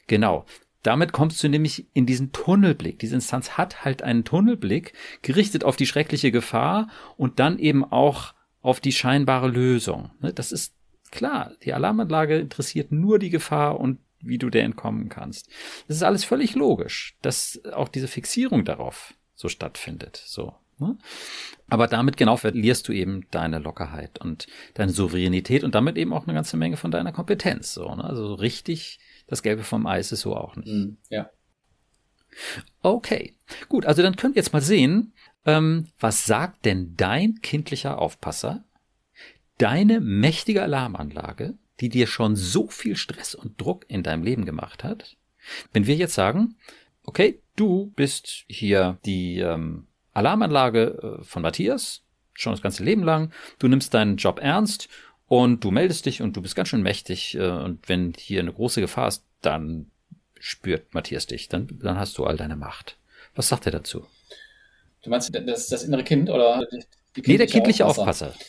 [0.07, 0.47] Genau.
[0.85, 2.99] Damit kommst du nämlich in diesen Tunnelblick.
[2.99, 4.92] Diese Instanz hat halt einen Tunnelblick,
[5.23, 10.11] gerichtet auf die schreckliche Gefahr und dann eben auch auf die scheinbare Lösung.
[10.20, 10.75] Ne, das ist
[11.11, 11.53] klar.
[11.62, 15.49] Die Alarmanlage interessiert nur die Gefahr und wie du der entkommen kannst.
[15.88, 20.23] Das ist alles völlig logisch, dass auch diese Fixierung darauf so stattfindet.
[20.27, 20.55] So.
[20.79, 20.99] Ne?
[21.68, 26.25] Aber damit genau verlierst du eben deine Lockerheit und deine Souveränität und damit eben auch
[26.25, 27.73] eine ganze Menge von deiner Kompetenz.
[27.73, 28.05] So, ne?
[28.05, 30.69] Also richtig das Gelbe vom Eis ist so auch nicht.
[30.69, 31.31] Mm, ja.
[32.83, 33.35] Okay,
[33.69, 35.13] gut, also dann können wir jetzt mal sehen,
[35.47, 38.65] ähm, was sagt denn dein kindlicher Aufpasser,
[39.59, 44.85] deine mächtige Alarmanlage, die dir schon so viel Stress und Druck in deinem Leben gemacht
[44.85, 45.17] hat,
[45.73, 46.57] wenn wir jetzt sagen,
[47.05, 53.33] okay, du bist hier die ähm, Alarmanlage äh, von Matthias, schon das ganze Leben lang,
[53.59, 54.89] du nimmst deinen Job ernst
[55.27, 57.35] und du meldest dich und du bist ganz schön mächtig.
[57.37, 59.91] Äh, und wenn hier eine große Gefahr ist, dann
[60.39, 61.49] spürt Matthias dich.
[61.49, 62.99] Dann, dann hast du all deine Macht.
[63.35, 64.07] Was sagt er dazu?
[65.03, 68.29] Du meinst das, das innere Kind oder die, die Nee, der kindliche Aufpasser.
[68.29, 68.45] Aufpasser.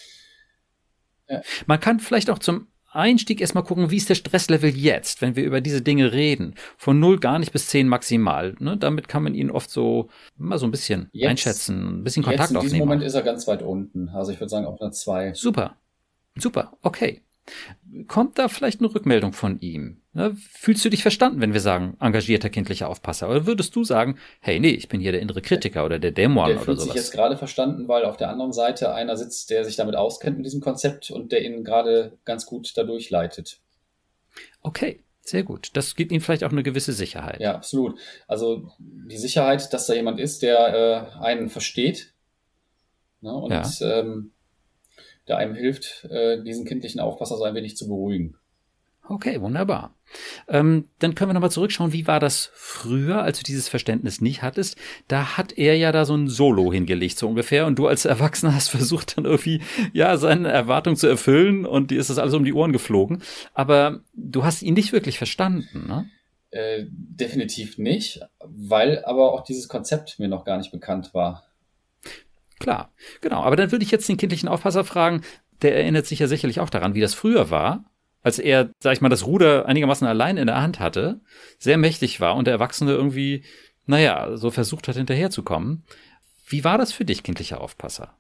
[1.30, 1.42] Ja.
[1.66, 5.44] Man kann vielleicht auch zum Einstieg erstmal gucken, wie ist der Stresslevel jetzt, wenn wir
[5.44, 6.56] über diese Dinge reden.
[6.78, 8.56] Von 0 gar nicht bis 10 maximal.
[8.60, 8.78] Ne?
[8.78, 12.50] Damit kann man ihn oft so mal so ein bisschen jetzt, einschätzen, ein bisschen Kontakt
[12.50, 12.64] aufnehmen.
[12.64, 14.10] In diesem Moment ist er ganz weit unten.
[14.10, 15.34] Also ich würde sagen auf einer 2.
[15.34, 15.76] Super.
[16.38, 17.22] Super, okay.
[18.08, 20.02] Kommt da vielleicht eine Rückmeldung von ihm?
[20.14, 20.36] Ne?
[20.52, 23.30] Fühlst du dich verstanden, wenn wir sagen, engagierter kindlicher Aufpasser?
[23.30, 26.48] Oder würdest du sagen, hey, nee, ich bin hier der innere Kritiker oder der Dämon
[26.48, 26.66] der oder sowas?
[26.66, 29.76] Der fühlt sich jetzt gerade verstanden, weil auf der anderen Seite einer sitzt, der sich
[29.76, 33.60] damit auskennt mit diesem Konzept und der ihn gerade ganz gut dadurch leitet.
[34.62, 35.72] Okay, Sehr gut.
[35.74, 37.40] Das gibt Ihnen vielleicht auch eine gewisse Sicherheit.
[37.42, 38.00] Ja, absolut.
[38.28, 42.14] Also die Sicherheit, dass da jemand ist, der äh, einen versteht
[43.22, 43.64] ne, und ja.
[43.82, 44.32] ähm,
[45.28, 48.38] der einem hilft, äh, diesen kindlichen Aufpasser so ein wenig zu beruhigen.
[49.08, 49.94] Okay, wunderbar.
[50.48, 54.42] Ähm, dann können wir nochmal zurückschauen, wie war das früher, als du dieses Verständnis nicht
[54.42, 54.78] hattest?
[55.08, 58.56] Da hat er ja da so ein Solo hingelegt, so ungefähr, und du als Erwachsener
[58.56, 59.62] hast versucht dann irgendwie,
[59.94, 63.22] ja, seine Erwartung zu erfüllen und dir ist das alles um die Ohren geflogen.
[63.54, 66.10] Aber du hast ihn nicht wirklich verstanden, ne?
[66.50, 71.44] Äh, definitiv nicht, weil aber auch dieses Konzept mir noch gar nicht bekannt war.
[72.60, 73.42] Klar, genau.
[73.42, 75.22] Aber dann würde ich jetzt den kindlichen Aufpasser fragen,
[75.62, 77.86] der erinnert sich ja sicherlich auch daran, wie das früher war
[78.26, 81.22] als er, sag ich mal, das Ruder einigermaßen allein in der Hand hatte,
[81.60, 83.44] sehr mächtig war und der Erwachsene irgendwie,
[83.86, 85.84] naja, so versucht hat, hinterherzukommen.
[86.48, 88.18] Wie war das für dich, kindlicher Aufpasser?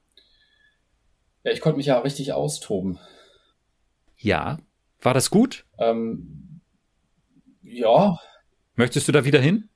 [1.44, 3.00] Ja, ich konnte mich ja richtig austoben.
[4.16, 4.60] Ja.
[5.02, 5.66] War das gut?
[5.80, 6.62] Ähm,
[7.64, 8.20] ja.
[8.76, 9.70] Möchtest du da wieder hin?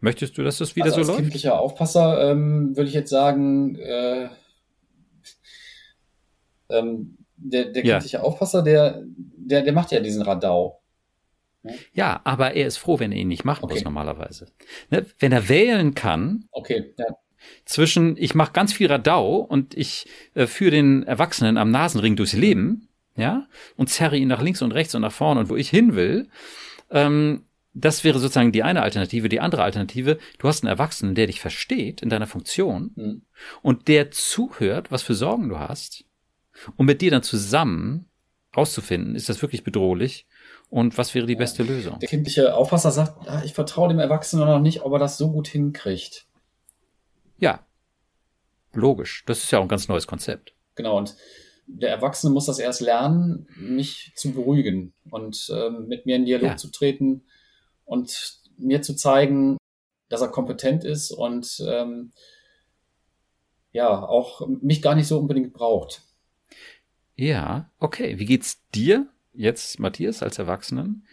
[0.00, 1.20] Möchtest du, dass das wieder also so als läuft?
[1.20, 4.28] kindlicher Aufpasser ähm, würde ich jetzt sagen, äh,
[6.68, 7.94] ähm, der, der ja.
[7.94, 10.80] kindliche Aufpasser, der, der, der macht ja diesen Radau.
[11.92, 13.74] Ja, aber er ist froh, wenn er ihn nicht machen okay.
[13.74, 14.46] muss normalerweise.
[14.90, 15.06] Ne?
[15.18, 17.06] Wenn er wählen kann, okay, ja.
[17.64, 22.34] zwischen ich mache ganz viel Radau und ich äh, führe den Erwachsenen am Nasenring durchs
[22.34, 25.70] Leben, ja, und zerre ihn nach links und rechts und nach vorne und wo ich
[25.70, 26.28] hin will,
[26.90, 27.45] ähm,
[27.78, 29.28] das wäre sozusagen die eine Alternative.
[29.28, 33.22] Die andere Alternative, du hast einen Erwachsenen, der dich versteht in deiner Funktion mhm.
[33.62, 36.04] und der zuhört, was für Sorgen du hast
[36.76, 38.08] und mit dir dann zusammen
[38.56, 40.26] rauszufinden, ist das wirklich bedrohlich
[40.70, 41.98] und was wäre die beste Lösung?
[41.98, 45.30] Der kindliche Aufpasser sagt, ah, ich vertraue dem Erwachsenen noch nicht, ob er das so
[45.30, 46.26] gut hinkriegt.
[47.38, 47.66] Ja,
[48.72, 49.22] logisch.
[49.26, 50.54] Das ist ja auch ein ganz neues Konzept.
[50.76, 51.14] Genau, und
[51.66, 56.50] der Erwachsene muss das erst lernen, mich zu beruhigen und ähm, mit mir in Dialog
[56.50, 56.56] ja.
[56.56, 57.24] zu treten
[57.86, 59.56] und mir zu zeigen,
[60.08, 62.12] dass er kompetent ist und ähm,
[63.72, 66.02] ja, auch mich gar nicht so unbedingt braucht.
[67.14, 68.18] Ja, okay.
[68.18, 71.06] Wie geht's dir jetzt, Matthias, als Erwachsenen,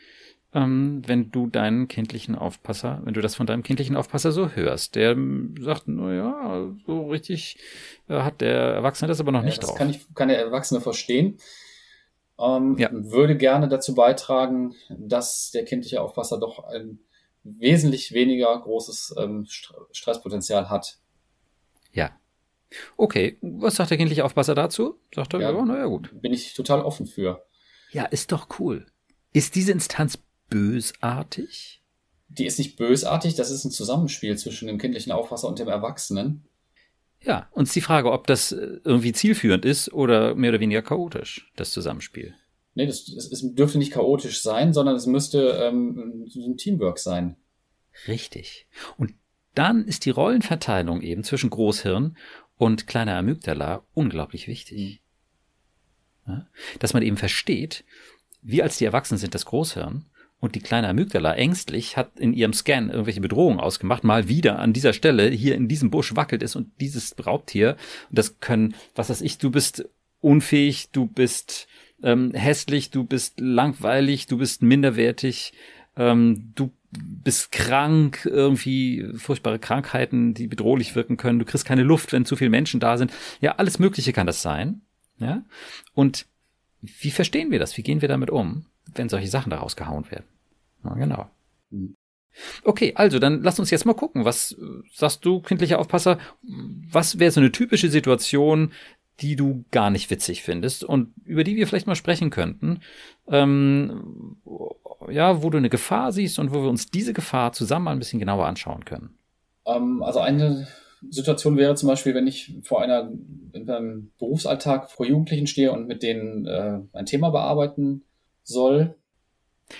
[0.53, 4.95] ähm, wenn du deinen kindlichen Aufpasser, wenn du das von deinem kindlichen Aufpasser so hörst?
[4.95, 5.17] Der
[5.59, 7.57] sagt, na ja, so richtig
[8.07, 9.77] äh, hat der Erwachsene das aber noch ja, nicht das drauf.
[9.77, 11.37] Kann, ich, kann der Erwachsene verstehen.
[12.39, 12.89] Ähm, ja.
[12.91, 16.99] Würde gerne dazu beitragen, dass der kindliche Aufpasser doch ein
[17.43, 19.45] wesentlich weniger großes ähm,
[19.91, 20.97] Stresspotenzial hat.
[21.91, 22.11] Ja,
[22.97, 24.99] Okay, was sagt der kindliche Aufpasser dazu?
[25.13, 26.09] Sagt er, ja, ja naja, gut.
[26.21, 27.45] Bin ich total offen für.
[27.91, 28.85] Ja, ist doch cool.
[29.33, 30.17] Ist diese Instanz
[30.49, 31.81] bösartig?
[32.29, 36.45] Die ist nicht bösartig, das ist ein Zusammenspiel zwischen dem kindlichen Aufpasser und dem Erwachsenen.
[37.23, 40.81] Ja, und ist die Frage, ob das äh, irgendwie zielführend ist oder mehr oder weniger
[40.81, 42.35] chaotisch, das Zusammenspiel.
[42.75, 47.37] Nee, das, das, es dürfte nicht chaotisch sein, sondern es müsste ähm, ein Teamwork sein.
[48.07, 48.67] Richtig.
[48.97, 49.13] Und
[49.53, 52.17] dann ist die Rollenverteilung eben zwischen Großhirn
[52.57, 55.01] und kleiner Amygdala unglaublich wichtig.
[56.25, 56.33] Mhm.
[56.33, 56.47] Ja?
[56.79, 57.85] Dass man eben versteht,
[58.41, 60.05] wir als die Erwachsenen sind das Großhirn
[60.43, 64.73] und die kleine Amygdala ängstlich hat in ihrem Scan irgendwelche Bedrohungen ausgemacht, mal wieder an
[64.73, 67.77] dieser Stelle, hier in diesem Busch wackelt es und dieses Raubtier,
[68.09, 69.87] und das können, was weiß ich, du bist
[70.19, 71.69] unfähig, du bist
[72.03, 75.53] ähm, hässlich, du bist langweilig, du bist minderwertig,
[75.95, 81.39] ähm, du bist krank, irgendwie furchtbare Krankheiten, die bedrohlich wirken können.
[81.39, 83.13] Du kriegst keine Luft, wenn zu viele Menschen da sind.
[83.39, 84.81] Ja, alles Mögliche kann das sein.
[85.19, 85.45] Ja.
[85.93, 86.25] Und
[86.81, 87.77] wie verstehen wir das?
[87.77, 90.25] Wie gehen wir damit um, wenn solche Sachen daraus gehauen werden?
[90.83, 91.29] Na, genau.
[92.63, 94.25] Okay, also dann lass uns jetzt mal gucken.
[94.25, 94.55] Was
[94.93, 96.17] sagst du, kindlicher Aufpasser?
[96.91, 98.71] Was wäre so eine typische Situation,
[99.19, 102.81] die du gar nicht witzig findest und über die wir vielleicht mal sprechen könnten?
[103.27, 104.37] Ähm,
[105.09, 107.99] ja, wo du eine Gefahr siehst und wo wir uns diese Gefahr zusammen mal ein
[107.99, 109.17] bisschen genauer anschauen können.
[109.65, 110.67] Ähm, also eine
[111.09, 113.11] Situation wäre zum Beispiel, wenn ich vor einer
[113.51, 118.03] in einem Berufsalltag vor Jugendlichen stehe und mit denen äh, ein Thema bearbeiten
[118.43, 118.95] soll.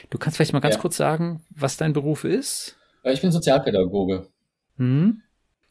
[0.10, 0.82] Du kannst vielleicht mal ganz ja.
[0.82, 2.78] kurz sagen, was dein Beruf ist?
[3.04, 4.28] Äh, ich bin Sozialpädagoge.
[4.78, 5.22] Mhm.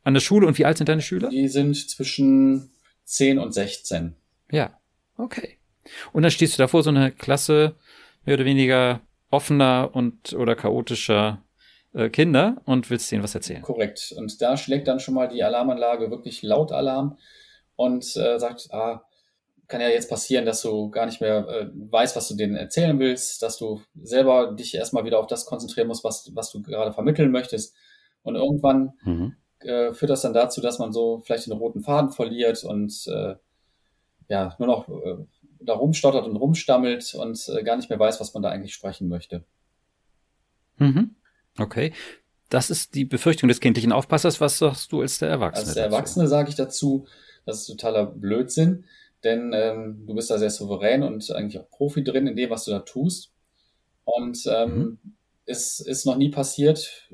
[0.05, 1.28] An der Schule und wie alt sind deine Schüler?
[1.28, 2.70] Die sind zwischen
[3.05, 4.14] 10 und 16.
[4.50, 4.78] Ja,
[5.16, 5.59] okay.
[6.12, 7.76] Und dann stehst du da vor so einer Klasse,
[8.24, 9.00] mehr oder weniger
[9.31, 11.42] offener und oder chaotischer
[11.94, 13.62] äh, Kinder und willst denen was erzählen.
[13.62, 14.12] Korrekt.
[14.16, 17.18] Und da schlägt dann schon mal die Alarmanlage wirklich laut Alarm
[17.76, 19.05] und äh, sagt, ah,
[19.68, 22.98] kann ja jetzt passieren, dass du gar nicht mehr äh, weißt, was du denen erzählen
[22.98, 26.92] willst, dass du selber dich erstmal wieder auf das konzentrieren musst, was, was du gerade
[26.92, 27.75] vermitteln möchtest.
[28.22, 29.37] Und irgendwann mhm.
[29.61, 33.37] äh, führt das dann dazu, dass man so vielleicht den roten Faden verliert und äh,
[34.29, 35.16] ja, nur noch äh,
[35.61, 39.09] da rumstottert und rumstammelt und äh, gar nicht mehr weiß, was man da eigentlich sprechen
[39.09, 39.44] möchte.
[40.79, 41.16] Mhm.
[41.59, 41.92] Okay.
[42.48, 44.40] Das ist die Befürchtung des kindlichen Aufpassers.
[44.40, 45.66] Was sagst du als der Erwachsene?
[45.66, 47.07] Als der Erwachsene sage ich dazu,
[47.46, 48.85] das ist totaler Blödsinn,
[49.24, 52.64] denn ähm, du bist da sehr souverän und eigentlich auch Profi drin in dem, was
[52.64, 53.32] du da tust.
[54.04, 54.98] Und ähm, mhm.
[55.46, 57.08] es ist noch nie passiert,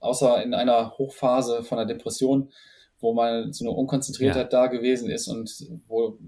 [0.00, 2.52] außer in einer Hochphase von einer Depression,
[3.00, 4.62] wo mal so eine Unkonzentriertheit ja.
[4.62, 5.50] da gewesen ist und
[5.86, 6.18] wo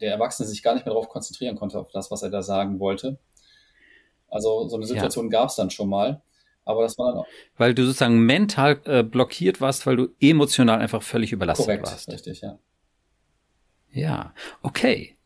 [0.00, 2.80] der Erwachsene sich gar nicht mehr darauf konzentrieren konnte, auf das, was er da sagen
[2.80, 3.18] wollte.
[4.28, 5.30] Also so eine Situation ja.
[5.30, 6.22] gab es dann schon mal.
[6.64, 7.26] Aber das war dann auch.
[7.56, 12.10] Weil du sozusagen mental äh, blockiert warst, weil du emotional einfach völlig überlastet korrekt, warst.
[12.10, 12.58] Richtig, ja.
[13.92, 15.16] Ja, okay.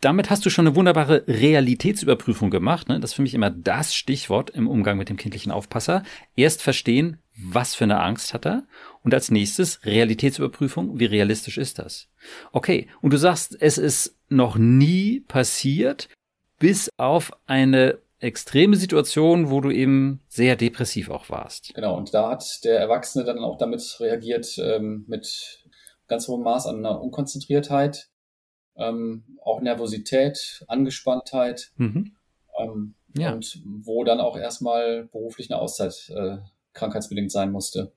[0.00, 2.88] Damit hast du schon eine wunderbare Realitätsüberprüfung gemacht.
[2.88, 3.00] Ne?
[3.00, 6.04] Das ist für mich immer das Stichwort im Umgang mit dem kindlichen Aufpasser.
[6.36, 8.64] Erst verstehen, was für eine Angst hat er
[9.02, 12.08] und als nächstes Realitätsüberprüfung, wie realistisch ist das?
[12.52, 16.08] Okay, und du sagst, es ist noch nie passiert,
[16.58, 21.72] bis auf eine extreme Situation, wo du eben sehr depressiv auch warst.
[21.74, 25.64] Genau, und da hat der Erwachsene dann auch damit reagiert, ähm, mit
[26.08, 28.10] ganz hohem Maß an einer Unkonzentriertheit,
[28.76, 31.72] ähm, auch Nervosität, Angespanntheit.
[31.76, 32.16] Mhm.
[32.58, 33.32] Ähm, ja.
[33.32, 36.38] Und wo dann auch erstmal beruflich eine Auszeit äh,
[36.72, 37.92] krankheitsbedingt sein musste.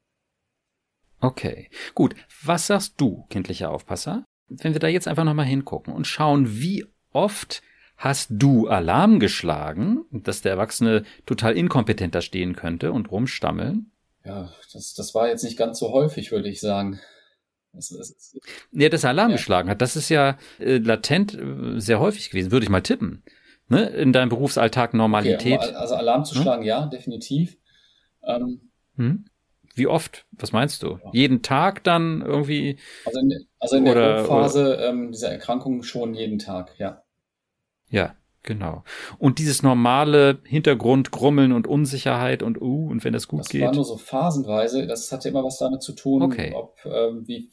[1.19, 2.15] Okay, gut.
[2.43, 6.85] Was sagst du, kindlicher Aufpasser, wenn wir da jetzt einfach nochmal hingucken und schauen, wie
[7.11, 7.61] oft
[7.95, 13.91] hast du Alarm geschlagen, dass der Erwachsene total inkompetent da stehen könnte und rumstammeln?
[14.25, 16.99] Ja, das, das war jetzt nicht ganz so häufig, würde ich sagen.
[17.73, 18.35] Das,
[18.71, 19.37] ja, das Alarm ja.
[19.37, 23.23] geschlagen hat, das ist ja äh, latent äh, sehr häufig gewesen, würde ich mal tippen.
[23.67, 23.87] Ne?
[23.89, 25.59] In deinem Berufsalltag Normalität.
[25.59, 26.41] Okay, also Alarm zu hm?
[26.41, 27.57] schlagen, ja, definitiv.
[28.23, 29.25] Ähm, hm?
[29.73, 30.25] Wie oft?
[30.31, 30.99] Was meinst du?
[31.03, 31.09] Ja.
[31.13, 32.77] Jeden Tag dann irgendwie?
[33.05, 37.03] Also in, also in der Hochphase ähm, dieser Erkrankung schon jeden Tag, ja.
[37.89, 38.83] Ja, genau.
[39.17, 43.61] Und dieses normale Hintergrund, Grummeln und Unsicherheit und uh, und wenn das gut das geht.
[43.61, 44.87] Das war nur so phasenweise.
[44.87, 46.53] Das hatte immer was damit zu tun, okay.
[46.55, 47.49] ob ähm, wie,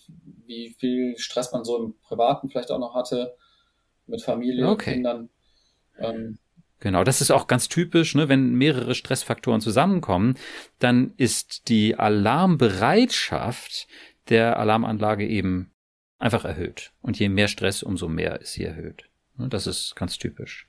[0.47, 3.35] wie viel Stress man so im Privaten vielleicht auch noch hatte,
[4.07, 4.95] mit Familie, okay.
[4.95, 5.29] Kindern.
[5.99, 6.39] Ähm,
[6.81, 8.29] Genau, das ist auch ganz typisch, ne?
[8.29, 10.39] wenn mehrere Stressfaktoren zusammenkommen,
[10.79, 13.89] dann ist die Alarmbereitschaft
[14.29, 15.73] der Alarmanlage eben
[16.19, 16.93] einfach erhöht.
[17.03, 19.09] Und je mehr Stress, umso mehr ist sie erhöht.
[19.37, 20.68] Ne, das ist ganz typisch.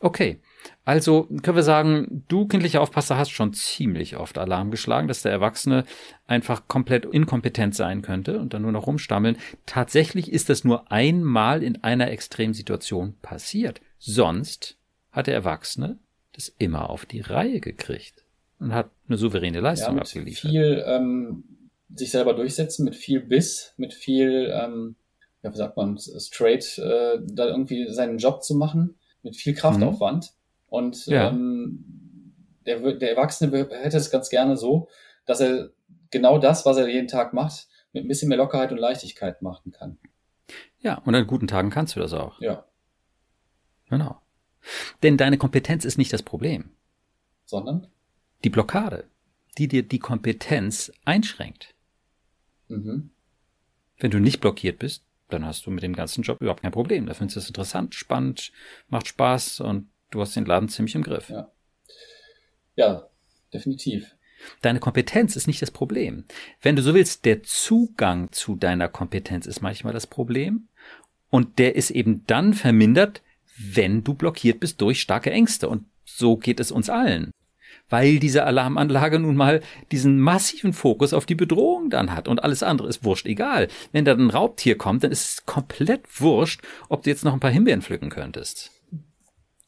[0.00, 0.40] Okay,
[0.84, 5.32] also können wir sagen, du kindlicher Aufpasser hast schon ziemlich oft Alarm geschlagen, dass der
[5.32, 5.84] Erwachsene
[6.26, 9.36] einfach komplett inkompetent sein könnte und dann nur noch rumstammeln.
[9.66, 13.80] Tatsächlich ist das nur einmal in einer Extremsituation passiert.
[13.98, 14.78] Sonst
[15.10, 15.98] hat der Erwachsene
[16.32, 18.24] das immer auf die Reihe gekriegt
[18.58, 20.50] und hat eine souveräne Leistung ja, mit abgeliefert.
[20.50, 21.44] Viel ähm,
[21.94, 24.96] sich selber durchsetzen, mit viel Biss, mit viel ähm,
[25.42, 28.96] ja, wie sagt man, straight, äh, da irgendwie seinen Job zu machen,
[29.28, 30.24] mit viel Kraftaufwand.
[30.24, 30.68] Mhm.
[30.68, 31.28] Und ja.
[31.28, 31.84] ähm,
[32.66, 34.88] der, der Erwachsene hätte es ganz gerne so,
[35.26, 35.70] dass er
[36.10, 39.72] genau das, was er jeden Tag macht, mit ein bisschen mehr Lockerheit und Leichtigkeit machen
[39.72, 39.98] kann.
[40.80, 42.40] Ja, und an guten Tagen kannst du das auch.
[42.40, 42.64] Ja.
[43.88, 44.20] Genau.
[45.02, 46.70] Denn deine Kompetenz ist nicht das Problem.
[47.44, 47.86] Sondern?
[48.44, 49.04] Die Blockade,
[49.56, 51.74] die dir die Kompetenz einschränkt.
[52.68, 53.10] Mhm.
[53.98, 57.06] Wenn du nicht blockiert bist, dann hast du mit dem ganzen Job überhaupt kein Problem.
[57.06, 58.52] Da findest du es interessant, spannend,
[58.88, 61.28] macht Spaß und du hast den Laden ziemlich im Griff.
[61.28, 61.50] Ja,
[62.76, 63.08] ja
[63.52, 64.14] definitiv.
[64.62, 66.24] Deine Kompetenz ist nicht das Problem.
[66.62, 70.68] Wenn du so willst, der Zugang zu deiner Kompetenz ist manchmal das Problem.
[71.30, 73.22] Und der ist eben dann vermindert,
[73.58, 75.68] wenn du blockiert bist durch starke Ängste.
[75.68, 77.32] Und so geht es uns allen
[77.88, 82.62] weil diese Alarmanlage nun mal diesen massiven Fokus auf die Bedrohung dann hat und alles
[82.62, 83.68] andere ist wurscht egal.
[83.92, 87.40] Wenn da ein Raubtier kommt, dann ist es komplett wurscht, ob du jetzt noch ein
[87.40, 88.70] paar Himbeeren pflücken könntest.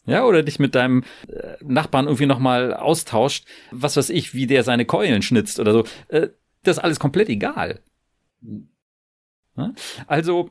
[0.07, 4.65] Ja, oder dich mit deinem äh, Nachbarn irgendwie nochmal austauscht, was weiß ich, wie der
[4.65, 5.85] seine Keulen schnitzt oder so.
[6.09, 6.31] Äh,
[6.63, 7.81] das ist alles komplett egal.
[10.07, 10.51] Also,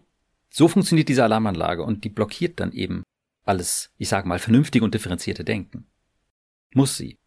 [0.50, 3.04] so funktioniert diese Alarmanlage und die blockiert dann eben
[3.44, 5.88] alles, ich sage mal, vernünftige und differenzierte Denken.
[6.74, 7.18] Muss sie.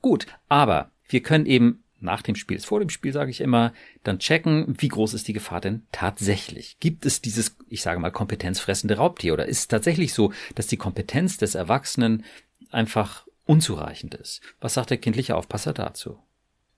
[0.00, 3.72] Gut, aber wir können eben nach dem Spiel, vor dem Spiel sage ich immer,
[4.02, 6.78] dann checken, wie groß ist die Gefahr denn tatsächlich?
[6.78, 10.76] Gibt es dieses, ich sage mal, kompetenzfressende Raubtier oder ist es tatsächlich so, dass die
[10.76, 12.24] Kompetenz des Erwachsenen
[12.70, 14.42] einfach unzureichend ist?
[14.60, 16.18] Was sagt der kindliche Aufpasser dazu?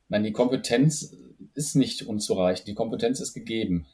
[0.09, 1.17] Nein, die Kompetenz
[1.55, 3.87] ist nicht unzureichend, die Kompetenz ist gegeben.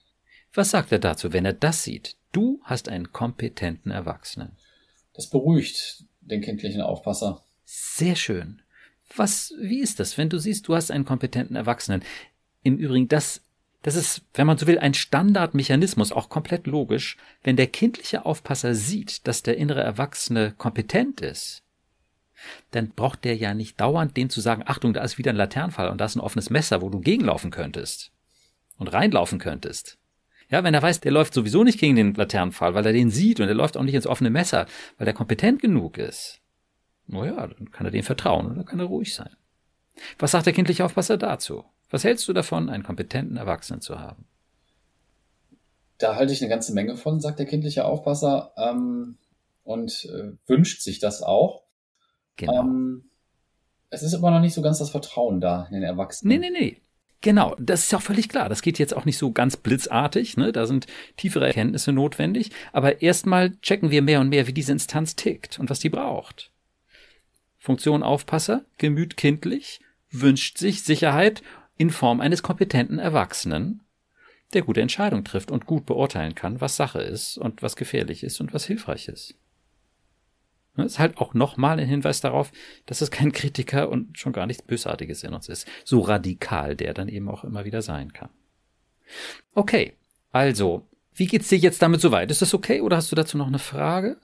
[0.52, 2.16] Was sagt er dazu, wenn er das sieht?
[2.32, 4.56] Du hast einen kompetenten Erwachsenen.
[5.14, 7.42] Das beruhigt den kindlichen Aufpasser.
[7.64, 8.61] Sehr schön.
[9.16, 12.02] Was, wie ist das, wenn du siehst, du hast einen kompetenten Erwachsenen?
[12.62, 13.42] Im Übrigen, das
[13.82, 17.16] Das ist, wenn man so will, ein Standardmechanismus, auch komplett logisch.
[17.42, 21.64] Wenn der kindliche Aufpasser sieht, dass der innere Erwachsene kompetent ist,
[22.70, 25.88] dann braucht der ja nicht dauernd dem zu sagen, Achtung, da ist wieder ein Laternenfall
[25.88, 28.12] und da ist ein offenes Messer, wo du gegenlaufen könntest
[28.78, 29.98] und reinlaufen könntest.
[30.48, 33.40] Ja, wenn er weiß, der läuft sowieso nicht gegen den Laternenfall, weil er den sieht
[33.40, 34.66] und er läuft auch nicht ins offene Messer,
[34.98, 36.41] weil er kompetent genug ist.
[37.06, 39.30] Naja, dann kann er dem vertrauen und dann kann er ruhig sein.
[40.18, 41.64] Was sagt der kindliche Aufpasser dazu?
[41.90, 44.24] Was hältst du davon, einen kompetenten Erwachsenen zu haben?
[45.98, 49.18] Da halte ich eine ganze Menge von, sagt der kindliche Aufpasser, ähm,
[49.64, 51.62] und äh, wünscht sich das auch.
[52.36, 52.60] Genau.
[52.60, 53.04] Ähm,
[53.90, 56.40] es ist aber noch nicht so ganz das Vertrauen da in den Erwachsenen.
[56.40, 56.76] Nee, nee, nee.
[57.20, 58.48] Genau, das ist ja auch völlig klar.
[58.48, 60.50] Das geht jetzt auch nicht so ganz blitzartig, ne?
[60.50, 60.86] Da sind
[61.16, 62.50] tiefere Erkenntnisse notwendig.
[62.72, 66.50] Aber erstmal checken wir mehr und mehr, wie diese Instanz tickt und was die braucht.
[67.62, 69.78] Funktion Aufpasser, Gemüt kindlich,
[70.10, 71.44] wünscht sich Sicherheit
[71.76, 73.82] in Form eines kompetenten Erwachsenen,
[74.52, 78.40] der gute Entscheidungen trifft und gut beurteilen kann, was Sache ist und was gefährlich ist
[78.40, 79.36] und was hilfreich ist.
[80.74, 82.50] Das ist halt auch nochmal ein Hinweis darauf,
[82.86, 85.68] dass es kein Kritiker und schon gar nichts Bösartiges in uns ist.
[85.84, 88.30] So radikal der dann eben auch immer wieder sein kann.
[89.54, 89.92] Okay,
[90.32, 92.32] also, wie geht's dir jetzt damit soweit?
[92.32, 94.16] Ist das okay oder hast du dazu noch eine Frage?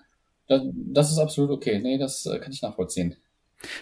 [0.48, 1.78] Das ist absolut okay.
[1.78, 3.14] Nee, das äh, kann ich nachvollziehen.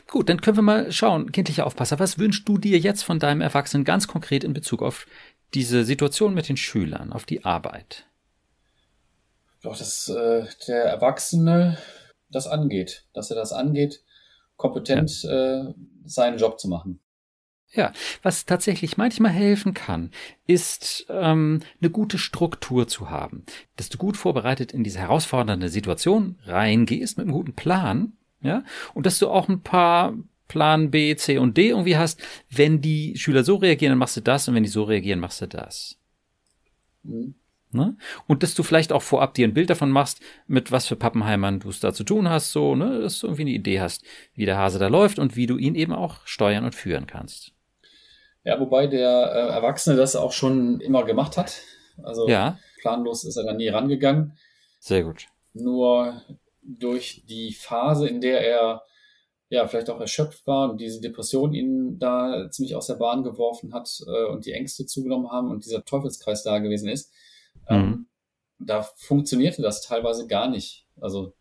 [0.06, 3.40] Gut, dann können wir mal schauen, kindlicher Aufpasser, was wünschst du dir jetzt von deinem
[3.40, 5.06] Erwachsenen ganz konkret in Bezug auf
[5.54, 8.06] diese Situation mit den Schülern, auf die Arbeit?
[9.62, 11.78] Doch, dass äh, der Erwachsene
[12.30, 14.02] das angeht, dass er das angeht,
[14.56, 15.68] kompetent ja.
[15.68, 17.00] äh, seinen Job zu machen.
[17.72, 20.12] Ja, was tatsächlich manchmal helfen kann,
[20.46, 26.38] ist ähm, eine gute Struktur zu haben, dass du gut vorbereitet in diese herausfordernde Situation
[26.44, 30.14] reingehst mit einem guten Plan ja, und dass du auch ein paar
[30.48, 32.20] Plan B, C und D irgendwie hast.
[32.50, 35.40] Wenn die Schüler so reagieren, dann machst du das und wenn die so reagieren, machst
[35.40, 35.98] du das.
[37.02, 37.34] Mhm.
[37.72, 37.96] Ne?
[38.26, 41.60] Und dass du vielleicht auch vorab dir ein Bild davon machst, mit was für Pappenheimern
[41.60, 44.46] du es da zu tun hast, so, ne, dass du irgendwie eine Idee hast, wie
[44.46, 47.52] der Hase da läuft und wie du ihn eben auch steuern und führen kannst.
[48.44, 51.60] Ja, wobei der äh, Erwachsene das auch schon immer gemacht hat.
[52.02, 52.58] Also ja.
[52.80, 54.38] planlos ist er da nie rangegangen.
[54.78, 55.26] Sehr gut.
[55.52, 56.22] Nur
[56.66, 58.82] durch die Phase, in der er
[59.48, 63.72] ja vielleicht auch erschöpft war und diese Depression ihn da ziemlich aus der Bahn geworfen
[63.72, 67.12] hat äh, und die Ängste zugenommen haben und dieser Teufelskreis da gewesen ist,
[67.68, 68.06] ähm, mhm.
[68.58, 70.86] da funktionierte das teilweise gar nicht.
[71.00, 71.34] Also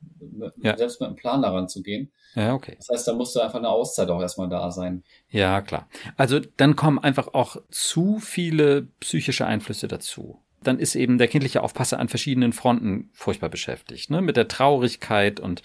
[0.57, 0.77] ja.
[0.77, 2.11] selbst mit einem Plan daran zu gehen.
[2.35, 2.75] Ja, okay.
[2.77, 5.03] Das heißt, da musste einfach eine Auszeit auch erstmal da sein.
[5.29, 5.87] Ja, klar.
[6.17, 11.61] Also dann kommen einfach auch zu viele psychische Einflüsse dazu dann ist eben der kindliche
[11.63, 14.09] Aufpasser an verschiedenen Fronten furchtbar beschäftigt.
[14.09, 14.21] Ne?
[14.21, 15.61] Mit der Traurigkeit und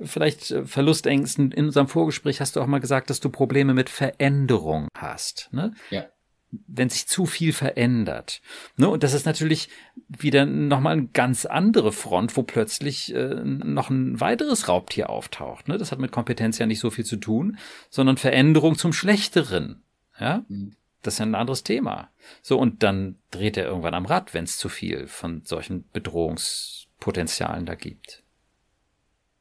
[0.00, 1.52] vielleicht äh, Verlustängsten.
[1.52, 5.48] In unserem Vorgespräch hast du auch mal gesagt, dass du Probleme mit Veränderung hast.
[5.52, 5.74] Ne?
[5.90, 6.06] Ja.
[6.50, 8.42] Wenn sich zu viel verändert.
[8.76, 8.88] Ne?
[8.88, 9.70] Und das ist natürlich
[10.08, 15.68] wieder nochmal eine ganz andere Front, wo plötzlich äh, noch ein weiteres Raubtier auftaucht.
[15.68, 15.78] Ne?
[15.78, 17.56] Das hat mit Kompetenz ja nicht so viel zu tun,
[17.88, 19.82] sondern Veränderung zum Schlechteren.
[20.20, 20.44] Ja?
[20.48, 20.76] Mhm.
[21.02, 22.10] Das ist ja ein anderes Thema.
[22.40, 27.66] So, und dann dreht er irgendwann am Rad, wenn es zu viel von solchen Bedrohungspotenzialen
[27.66, 28.22] da gibt.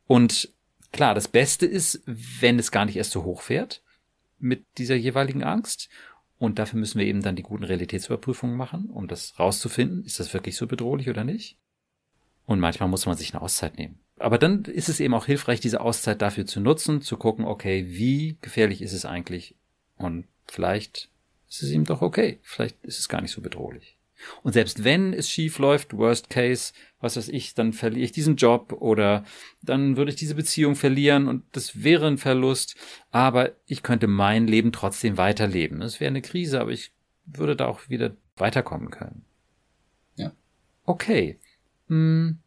[0.08, 0.50] Und
[0.92, 3.82] klar, das Beste ist, wenn es gar nicht erst so hoch fährt
[4.40, 5.88] mit dieser jeweiligen Angst.
[6.40, 10.34] Und dafür müssen wir eben dann die guten Realitätsüberprüfungen machen, um das rauszufinden, ist das
[10.34, 11.58] wirklich so bedrohlich oder nicht.
[12.48, 14.00] Und manchmal muss man sich eine Auszeit nehmen.
[14.18, 17.86] Aber dann ist es eben auch hilfreich, diese Auszeit dafür zu nutzen, zu gucken, okay,
[17.90, 19.56] wie gefährlich ist es eigentlich?
[19.98, 21.11] Und vielleicht
[21.52, 22.40] ist es ihm doch okay.
[22.42, 23.98] Vielleicht ist es gar nicht so bedrohlich.
[24.44, 28.36] Und selbst wenn es schief läuft, worst case, was weiß ich, dann verliere ich diesen
[28.36, 29.26] Job oder
[29.62, 32.76] dann würde ich diese Beziehung verlieren und das wäre ein Verlust,
[33.10, 35.82] aber ich könnte mein Leben trotzdem weiterleben.
[35.82, 36.92] Es wäre eine Krise, aber ich
[37.26, 39.26] würde da auch wieder weiterkommen können.
[40.16, 40.32] Ja.
[40.86, 41.40] Okay.
[41.88, 42.38] Hm.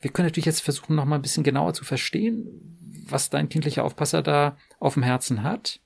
[0.00, 2.46] Wir können natürlich jetzt versuchen, noch mal ein bisschen genauer zu verstehen,
[3.08, 5.80] was dein kindlicher Aufpasser da auf dem Herzen hat.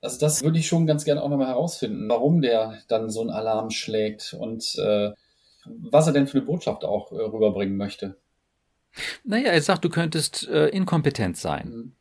[0.00, 3.30] Also das würde ich schon ganz gerne auch nochmal herausfinden, warum der dann so einen
[3.30, 5.12] Alarm schlägt und äh,
[5.64, 8.16] was er denn für eine Botschaft auch äh, rüberbringen möchte.
[9.24, 11.92] Naja, er sagt, du könntest äh, inkompetent sein.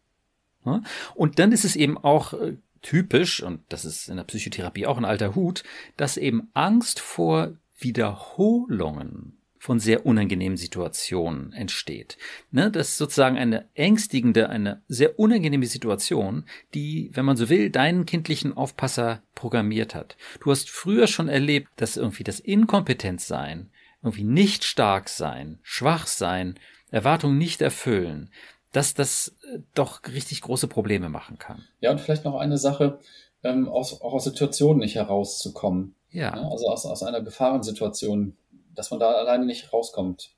[0.64, 0.86] Mhm.
[1.14, 4.98] Und dann ist es eben auch äh, typisch, und das ist in der Psychotherapie auch
[4.98, 5.64] ein alter Hut,
[5.98, 9.35] dass eben Angst vor Wiederholungen
[9.66, 12.20] von sehr unangenehmen Situationen entsteht.
[12.52, 16.46] Ne, das ist sozusagen eine ängstigende, eine sehr unangenehme Situation,
[16.76, 20.18] die, wenn man so will, deinen kindlichen Aufpasser programmiert hat.
[20.40, 23.72] Du hast früher schon erlebt, dass irgendwie das Inkompetenzsein,
[24.04, 26.60] irgendwie nicht stark sein, schwach sein,
[26.92, 28.30] Erwartungen nicht erfüllen,
[28.72, 31.64] dass das äh, doch richtig große Probleme machen kann.
[31.80, 33.00] Ja, und vielleicht noch eine Sache,
[33.44, 35.96] ähm, aus, auch aus Situationen nicht herauszukommen.
[36.12, 36.36] Ja.
[36.36, 38.38] ja also aus, aus einer Gefahrensituation,
[38.76, 40.36] dass man da alleine nicht rauskommt.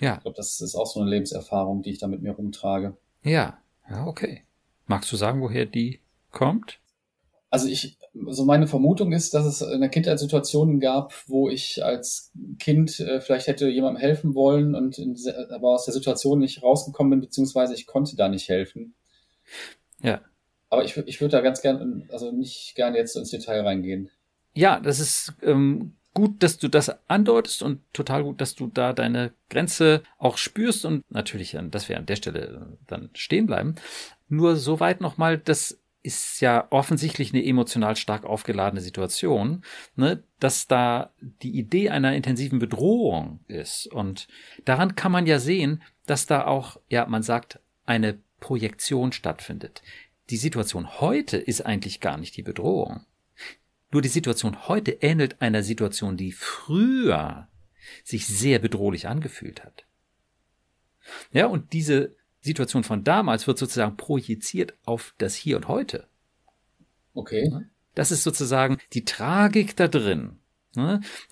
[0.00, 0.16] Ja.
[0.16, 2.96] Ich glaube, das ist auch so eine Lebenserfahrung, die ich da mit mir rumtrage.
[3.22, 3.58] Ja,
[3.88, 4.42] ja, okay.
[4.86, 6.80] Magst du sagen, woher die kommt?
[7.50, 11.82] Also ich, so meine Vermutung ist, dass es in der Kindheit Situationen gab, wo ich
[11.84, 15.16] als Kind äh, vielleicht hätte jemandem helfen wollen und in,
[15.50, 18.94] aber aus der Situation nicht rausgekommen bin, beziehungsweise ich konnte da nicht helfen.
[20.02, 20.20] Ja.
[20.68, 24.10] Aber ich, ich würde da ganz gern, also nicht gerne jetzt ins Detail reingehen.
[24.54, 28.94] Ja, das ist ähm, gut, dass du das andeutest und total gut, dass du da
[28.94, 33.74] deine Grenze auch spürst und natürlich, dass wir an der Stelle dann stehen bleiben.
[34.28, 39.62] Nur soweit nochmal, das ist ja offensichtlich eine emotional stark aufgeladene Situation,
[39.94, 41.10] ne, dass da
[41.42, 43.86] die Idee einer intensiven Bedrohung ist.
[43.88, 44.26] Und
[44.64, 49.82] daran kann man ja sehen, dass da auch, ja, man sagt, eine Projektion stattfindet.
[50.30, 53.04] Die Situation heute ist eigentlich gar nicht die Bedrohung.
[53.96, 57.48] Nur die Situation heute ähnelt einer Situation, die früher
[58.04, 59.86] sich sehr bedrohlich angefühlt hat.
[61.32, 66.06] Ja, und diese Situation von damals wird sozusagen projiziert auf das Hier und Heute.
[67.14, 67.50] Okay.
[67.94, 70.40] Das ist sozusagen die Tragik da drin.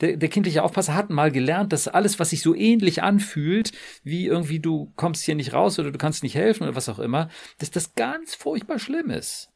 [0.01, 3.73] Der, der kindliche Aufpasser hat mal gelernt, dass alles, was sich so ähnlich anfühlt,
[4.05, 6.99] wie irgendwie du kommst hier nicht raus oder du kannst nicht helfen oder was auch
[6.99, 9.51] immer, dass das ganz furchtbar schlimm ist.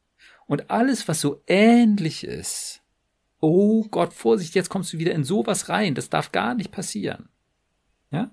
[0.46, 2.78] Und alles, was so ähnlich ist,
[3.41, 7.28] oh Gott, Vorsicht, jetzt kommst du wieder in sowas rein, das darf gar nicht passieren.
[8.11, 8.30] Ja?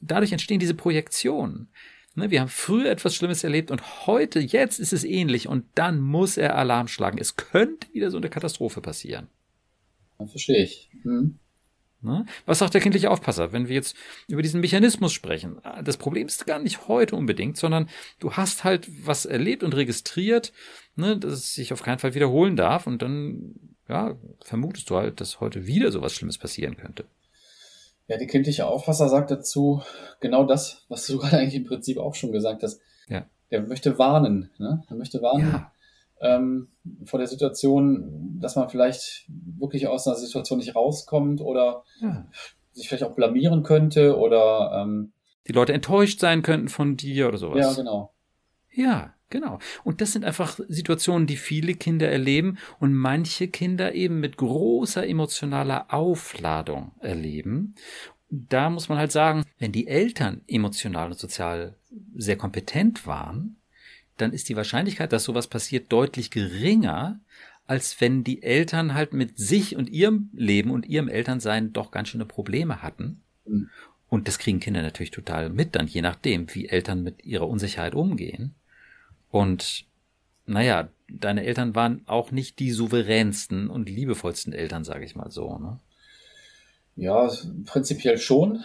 [0.00, 1.68] Dadurch entstehen diese Projektionen.
[2.14, 6.00] Ne, wir haben früher etwas Schlimmes erlebt und heute, jetzt ist es ähnlich und dann
[6.00, 7.16] muss er Alarm schlagen.
[7.18, 9.28] Es könnte wieder so eine Katastrophe passieren.
[10.26, 10.90] Verstehe ich.
[11.02, 11.38] Hm.
[12.02, 12.26] Ne?
[12.46, 13.96] Was sagt der kindliche Aufpasser, wenn wir jetzt
[14.26, 15.60] über diesen Mechanismus sprechen?
[15.84, 17.88] Das Problem ist gar nicht heute unbedingt, sondern
[18.18, 20.52] du hast halt was erlebt und registriert,
[20.96, 23.54] ne, dass es sich auf keinen Fall wiederholen darf und dann
[23.88, 27.04] ja, vermutest du halt, dass heute wieder sowas Schlimmes passieren könnte.
[28.08, 29.82] Ja, die kindliche Aufpasser sagt dazu
[30.20, 32.80] genau das, was du gerade eigentlich im Prinzip auch schon gesagt hast.
[33.08, 33.26] Ja.
[33.50, 34.82] Der möchte warnen, ne?
[34.88, 35.72] Er möchte warnen ja.
[36.22, 36.68] Ähm,
[37.04, 42.26] vor der Situation, dass man vielleicht wirklich aus einer Situation nicht rauskommt oder ja.
[42.72, 45.12] sich vielleicht auch blamieren könnte oder ähm,
[45.48, 47.58] die Leute enttäuscht sein könnten von dir oder sowas.
[47.58, 48.14] Ja, genau.
[48.70, 49.60] Ja, Genau.
[49.82, 55.06] Und das sind einfach Situationen, die viele Kinder erleben und manche Kinder eben mit großer
[55.08, 57.74] emotionaler Aufladung erleben.
[58.28, 61.78] Da muss man halt sagen, wenn die Eltern emotional und sozial
[62.14, 63.56] sehr kompetent waren,
[64.16, 67.20] dann ist die Wahrscheinlichkeit, dass sowas passiert, deutlich geringer,
[67.66, 72.08] als wenn die Eltern halt mit sich und ihrem Leben und ihrem Elternsein doch ganz
[72.08, 73.22] schöne Probleme hatten.
[73.46, 73.70] Mhm.
[74.08, 77.94] Und das kriegen Kinder natürlich total mit, dann je nachdem, wie Eltern mit ihrer Unsicherheit
[77.94, 78.54] umgehen.
[79.30, 79.86] Und
[80.44, 85.58] naja, deine Eltern waren auch nicht die souveränsten und liebevollsten Eltern, sage ich mal so.
[85.58, 85.78] Ne?
[86.96, 87.30] Ja,
[87.64, 88.62] prinzipiell schon.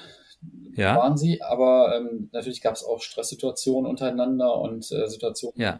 [0.76, 0.96] Ja.
[0.96, 5.80] Waren sie, aber ähm, natürlich gab es auch Stresssituationen untereinander und äh, Situationen, ja.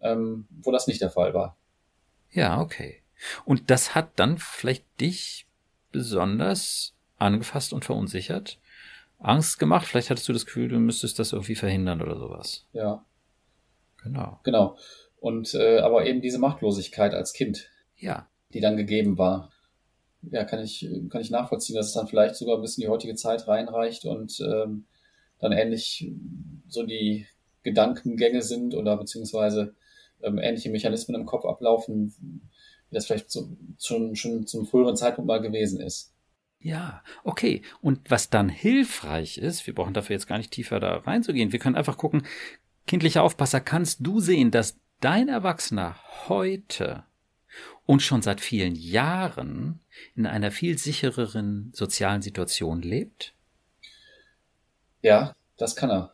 [0.00, 1.56] ähm, wo das nicht der Fall war.
[2.30, 3.02] Ja, okay.
[3.44, 5.46] Und das hat dann vielleicht dich
[5.90, 8.58] besonders angefasst und verunsichert,
[9.18, 9.86] Angst gemacht.
[9.86, 12.66] Vielleicht hattest du das Gefühl, du müsstest das irgendwie verhindern oder sowas.
[12.72, 13.04] Ja.
[14.02, 14.38] Genau.
[14.44, 14.76] Genau.
[15.20, 17.68] Und äh, aber eben diese Machtlosigkeit als Kind.
[17.96, 18.28] Ja.
[18.52, 19.50] Die dann gegeben war.
[20.22, 23.14] Ja, kann ich, kann ich nachvollziehen, dass es dann vielleicht sogar ein bisschen die heutige
[23.14, 24.84] Zeit reinreicht und ähm,
[25.38, 26.10] dann ähnlich
[26.68, 27.26] so die
[27.62, 29.74] Gedankengänge sind oder beziehungsweise
[30.22, 32.14] ähm, ähnliche Mechanismen im Kopf ablaufen,
[32.90, 33.48] wie das vielleicht so,
[33.78, 36.12] schon, schon zum früheren Zeitpunkt mal gewesen ist.
[36.60, 37.62] Ja, okay.
[37.80, 41.60] Und was dann hilfreich ist, wir brauchen dafür jetzt gar nicht tiefer da reinzugehen, wir
[41.60, 42.22] können einfach gucken,
[42.86, 45.96] Kindlicher Aufpasser, kannst du sehen, dass dein Erwachsener
[46.28, 47.04] heute
[47.88, 49.80] und schon seit vielen Jahren
[50.14, 53.32] in einer viel sichereren sozialen Situation lebt?
[55.00, 56.12] Ja, das kann er.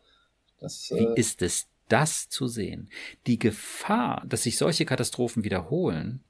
[0.60, 2.90] Das, äh Wie ist es, das zu sehen?
[3.26, 6.22] Die Gefahr, dass sich solche Katastrophen wiederholen,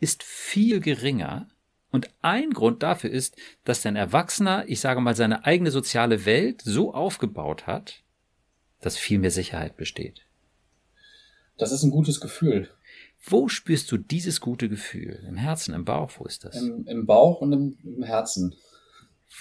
[0.00, 1.48] ist viel geringer.
[1.90, 6.60] Und ein Grund dafür ist, dass dein Erwachsener, ich sage mal, seine eigene soziale Welt
[6.62, 8.02] so aufgebaut hat,
[8.82, 10.26] dass viel mehr Sicherheit besteht.
[11.56, 12.68] Das ist ein gutes Gefühl.
[13.26, 15.24] Wo spürst du dieses gute Gefühl?
[15.26, 16.56] Im Herzen, im Bauch, wo ist das?
[16.56, 18.54] Im, im Bauch und im, im Herzen.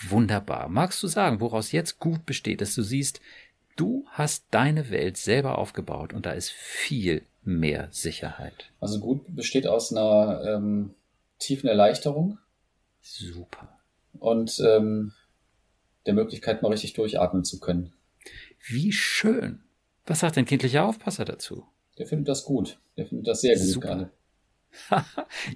[0.07, 0.69] Wunderbar.
[0.69, 3.19] Magst du sagen, woraus jetzt gut besteht, dass du siehst,
[3.75, 8.71] du hast deine Welt selber aufgebaut und da ist viel mehr Sicherheit.
[8.79, 10.95] Also gut besteht aus einer ähm,
[11.39, 12.39] tiefen Erleichterung.
[13.01, 13.77] Super.
[14.19, 15.13] Und ähm,
[16.05, 17.93] der Möglichkeit, mal richtig durchatmen zu können.
[18.65, 19.61] Wie schön.
[20.05, 21.65] Was sagt dein kindlicher Aufpasser dazu?
[21.97, 22.79] Der findet das gut.
[22.97, 23.87] Der findet das sehr gut Super.
[23.87, 24.11] gerade.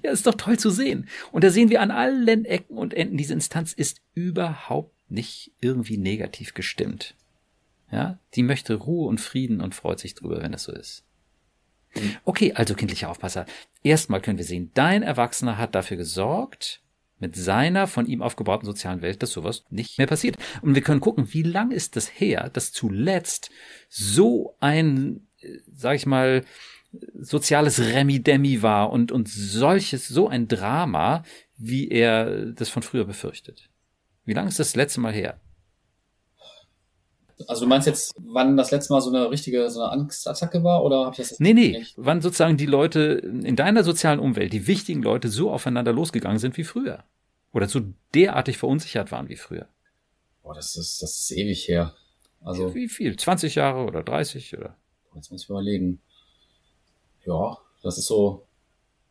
[0.04, 1.08] ja, ist doch toll zu sehen.
[1.32, 5.98] Und da sehen wir an allen Ecken und Enden, diese Instanz ist überhaupt nicht irgendwie
[5.98, 7.16] negativ gestimmt.
[7.92, 11.04] Ja, die möchte Ruhe und Frieden und freut sich drüber, wenn das so ist.
[12.26, 13.46] Okay, also kindlicher Aufpasser.
[13.82, 16.82] Erstmal können wir sehen, dein Erwachsener hat dafür gesorgt,
[17.20, 20.38] mit seiner von ihm aufgebauten sozialen Welt, dass sowas nicht mehr passiert.
[20.62, 23.50] Und wir können gucken, wie lang ist das her, dass zuletzt
[23.90, 25.27] so ein,
[25.74, 26.44] sag ich mal,
[27.20, 31.24] soziales Remi-Demi war und, und solches, so ein Drama,
[31.58, 33.70] wie er das von früher befürchtet.
[34.26, 35.40] Wie lange ist das letzte Mal her?
[37.48, 40.84] Also du meinst jetzt, wann das letzte Mal so eine richtige so eine Angstattacke war
[40.84, 41.94] oder habe ich das jetzt Nee, nee, nicht?
[41.96, 43.00] wann sozusagen die Leute
[43.44, 47.04] in deiner sozialen Umwelt, die wichtigen Leute so aufeinander losgegangen sind wie früher
[47.54, 47.82] oder so
[48.16, 49.68] derartig verunsichert waren wie früher.
[50.42, 51.94] Boah, das ist das ist ewig her.
[52.42, 53.16] Also wie viel?
[53.16, 54.76] 20 Jahre oder 30 oder?
[55.18, 56.00] Jetzt muss ich überlegen.
[57.26, 58.46] Ja, das ist so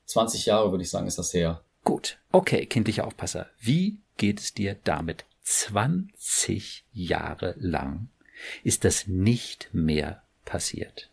[0.07, 1.63] 20 Jahre, würde ich sagen, ist das her.
[1.85, 3.49] Gut, okay, kindlicher Aufpasser.
[3.61, 5.25] Wie geht es dir damit?
[5.43, 8.09] 20 Jahre lang
[8.65, 11.11] ist das nicht mehr passiert.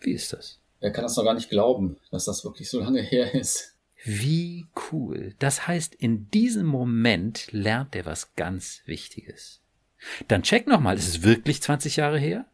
[0.00, 0.58] Wie ist das?
[0.80, 3.74] Er kann das noch gar nicht glauben, dass das wirklich so lange her ist.
[4.04, 5.34] Wie cool.
[5.40, 9.60] Das heißt, in diesem Moment lernt er was ganz Wichtiges.
[10.28, 12.46] Dann check nochmal, ist es wirklich 20 Jahre her?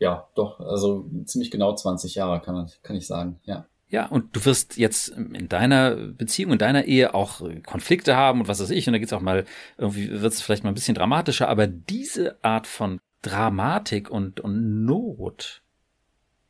[0.00, 3.66] Ja, doch, also ziemlich genau 20 Jahre kann, man, kann ich sagen, ja.
[3.90, 8.48] Ja, und du wirst jetzt in deiner Beziehung, in deiner Ehe auch Konflikte haben und
[8.48, 9.44] was weiß ich, und da geht's auch mal,
[9.76, 14.86] irgendwie wird es vielleicht mal ein bisschen dramatischer, aber diese Art von Dramatik und, und
[14.86, 15.60] Not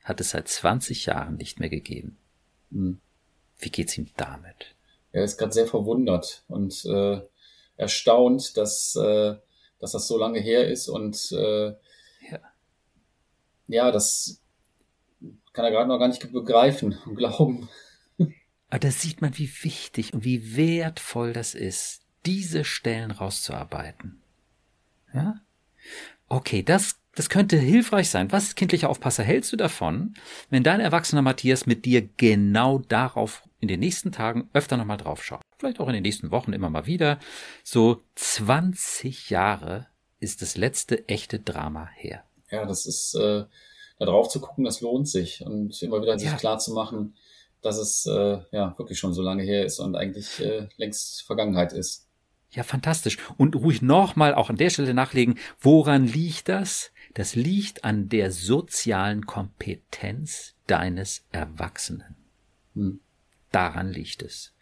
[0.05, 2.19] hat es seit 20 Jahren nicht mehr gegeben.
[2.71, 3.01] Mhm.
[3.59, 4.77] Wie geht's ihm damit?
[5.11, 7.21] Er ist gerade sehr verwundert und äh,
[7.77, 9.35] erstaunt, dass, äh,
[9.81, 11.73] dass das so lange her ist und äh,
[13.71, 14.41] ja, das
[15.53, 17.69] kann er gerade noch gar nicht begreifen und glauben.
[18.69, 24.21] Aber da sieht man, wie wichtig und wie wertvoll das ist, diese Stellen rauszuarbeiten.
[25.13, 25.41] Ja?
[26.29, 28.31] Okay, das, das könnte hilfreich sein.
[28.31, 30.15] Was, kindlicher Aufpasser, hältst du davon,
[30.51, 35.43] wenn dein erwachsener Matthias mit dir genau darauf in den nächsten Tagen öfter nochmal draufschaut?
[35.59, 37.19] Vielleicht auch in den nächsten Wochen immer mal wieder.
[37.65, 39.89] So 20 Jahre
[40.21, 43.45] ist das letzte echte Drama her ja, das ist, äh,
[43.99, 47.15] da drauf zu gucken, das lohnt sich und immer wieder sich klar zu machen,
[47.63, 51.73] dass es äh, ja wirklich schon so lange her ist und eigentlich äh, längst Vergangenheit
[51.73, 52.07] ist.
[52.53, 53.19] Ja, fantastisch.
[53.37, 56.91] Und ruhig nochmal auch an der Stelle nachlegen, woran liegt das?
[57.15, 62.17] Das liegt an der sozialen Kompetenz deines Erwachsenen.
[62.75, 63.01] Hm.
[63.53, 64.53] Daran liegt es.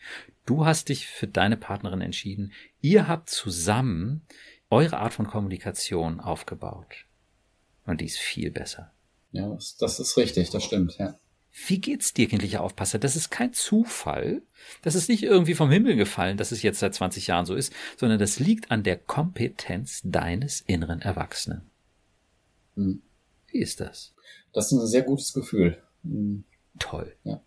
[0.47, 2.53] Du hast dich für deine Partnerin entschieden.
[2.81, 4.23] Ihr habt zusammen
[4.71, 7.07] eure Art von Kommunikation aufgebaut.
[7.89, 8.93] Und die ist viel besser.
[9.33, 9.49] Ja,
[9.81, 11.19] das ist richtig, das stimmt, ja.
[11.67, 12.99] Wie geht's dir, kindlicher Aufpasser?
[12.99, 14.43] Das ist kein Zufall.
[14.83, 17.73] Das ist nicht irgendwie vom Himmel gefallen, dass es jetzt seit 20 Jahren so ist,
[17.97, 21.63] sondern das liegt an der Kompetenz deines inneren Erwachsenen.
[22.77, 23.01] Hm.
[23.47, 24.15] Wie ist das?
[24.53, 25.83] Das ist ein sehr gutes Gefühl.
[26.05, 26.45] Hm.
[26.79, 27.17] Toll.
[27.25, 27.41] Ja.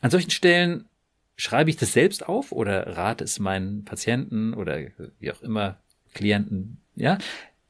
[0.00, 0.88] An solchen Stellen
[1.36, 4.78] schreibe ich das selbst auf oder rate es meinen Patienten oder
[5.18, 5.82] wie auch immer
[6.14, 7.18] Klienten, ja,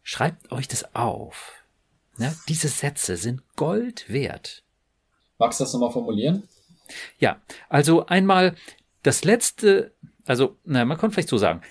[0.03, 1.63] Schreibt euch das auf.
[2.19, 4.63] Ja, diese Sätze sind Gold wert.
[5.39, 6.49] Magst du das nochmal formulieren?
[7.19, 8.55] Ja, also einmal
[9.03, 9.95] das letzte,
[10.27, 11.63] also, na, man kann vielleicht so sagen,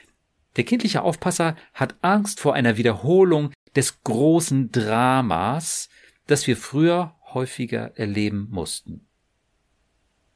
[0.56, 5.90] der kindliche Aufpasser hat Angst vor einer Wiederholung des großen Dramas,
[6.28, 9.08] das wir früher häufiger erleben mussten.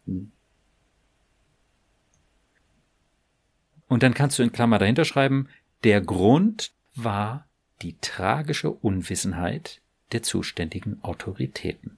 [0.06, 0.32] Hm.
[3.88, 5.50] Und dann kannst du in Klammer dahinter schreiben,
[5.84, 7.48] der Grund war
[7.82, 11.98] die tragische Unwissenheit der zuständigen Autoritäten.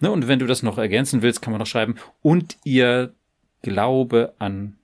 [0.00, 3.14] Ne, und wenn du das noch ergänzen willst, kann man noch schreiben, und ihr
[3.62, 4.76] Glaube an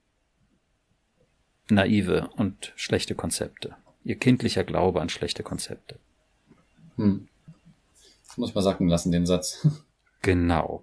[1.68, 3.76] naive und schlechte Konzepte.
[4.04, 5.98] Ihr kindlicher Glaube an schlechte Konzepte.
[6.96, 7.28] Hm.
[8.36, 9.66] Muss mal sacken lassen, den Satz.
[10.20, 10.82] Genau.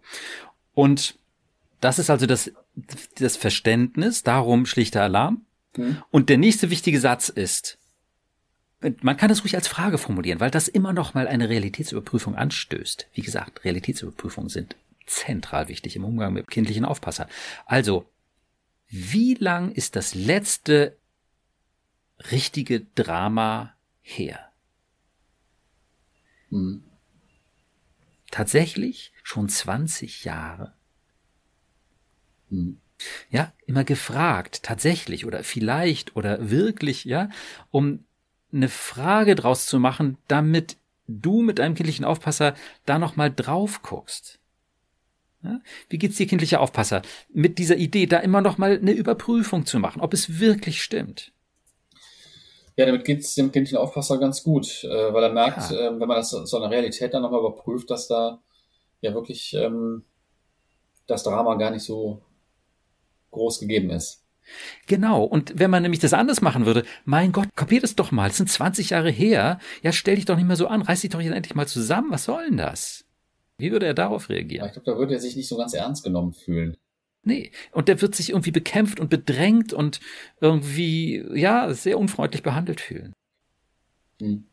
[0.73, 1.19] Und
[1.81, 2.51] das ist also das
[3.15, 5.45] das Verständnis, darum schlichter Alarm.
[5.77, 6.01] Mhm.
[6.11, 7.77] Und der nächste wichtige Satz ist,
[9.01, 13.07] man kann es ruhig als Frage formulieren, weil das immer noch mal eine Realitätsüberprüfung anstößt.
[13.13, 17.27] Wie gesagt, Realitätsüberprüfungen sind zentral wichtig im Umgang mit kindlichen Aufpasser.
[17.65, 18.09] Also,
[18.87, 20.97] wie lang ist das letzte
[22.31, 24.39] richtige Drama her?
[26.49, 26.83] Mhm.
[28.29, 30.74] Tatsächlich schon 20 Jahre.
[32.49, 32.79] Hm.
[33.29, 37.29] Ja, immer gefragt, tatsächlich oder vielleicht oder wirklich, ja,
[37.71, 38.05] um
[38.53, 40.77] eine Frage draus zu machen, damit
[41.07, 44.39] du mit deinem kindlichen Aufpasser da nochmal drauf guckst.
[45.43, 45.59] Ja?
[45.89, 47.01] Wie geht's dir, kindlicher Aufpasser,
[47.33, 51.31] mit dieser Idee, da immer nochmal eine Überprüfung zu machen, ob es wirklich stimmt?
[52.77, 55.77] Ja, damit geht's dem kindlichen Aufpasser ganz gut, äh, weil er merkt, ja.
[55.77, 58.41] äh, wenn man das so eine Realität dann nochmal überprüft, dass da
[59.01, 60.03] ja wirklich ähm,
[61.07, 62.21] das Drama gar nicht so
[63.35, 64.25] groß gegeben ist.
[64.87, 65.23] Genau.
[65.23, 68.27] Und wenn man nämlich das anders machen würde, mein Gott, kopiert es doch mal.
[68.27, 69.59] Das sind 20 Jahre her.
[69.81, 70.81] Ja, stell dich doch nicht mehr so an.
[70.81, 72.11] Reiß dich doch jetzt endlich mal zusammen.
[72.11, 73.05] Was soll denn das?
[73.57, 74.67] Wie würde er darauf reagieren?
[74.67, 76.75] Ich glaube, da würde er sich nicht so ganz ernst genommen fühlen.
[77.23, 77.51] Nee.
[77.71, 79.99] Und der wird sich irgendwie bekämpft und bedrängt und
[80.41, 83.13] irgendwie, ja, sehr unfreundlich behandelt fühlen.
[84.21, 84.45] Hm.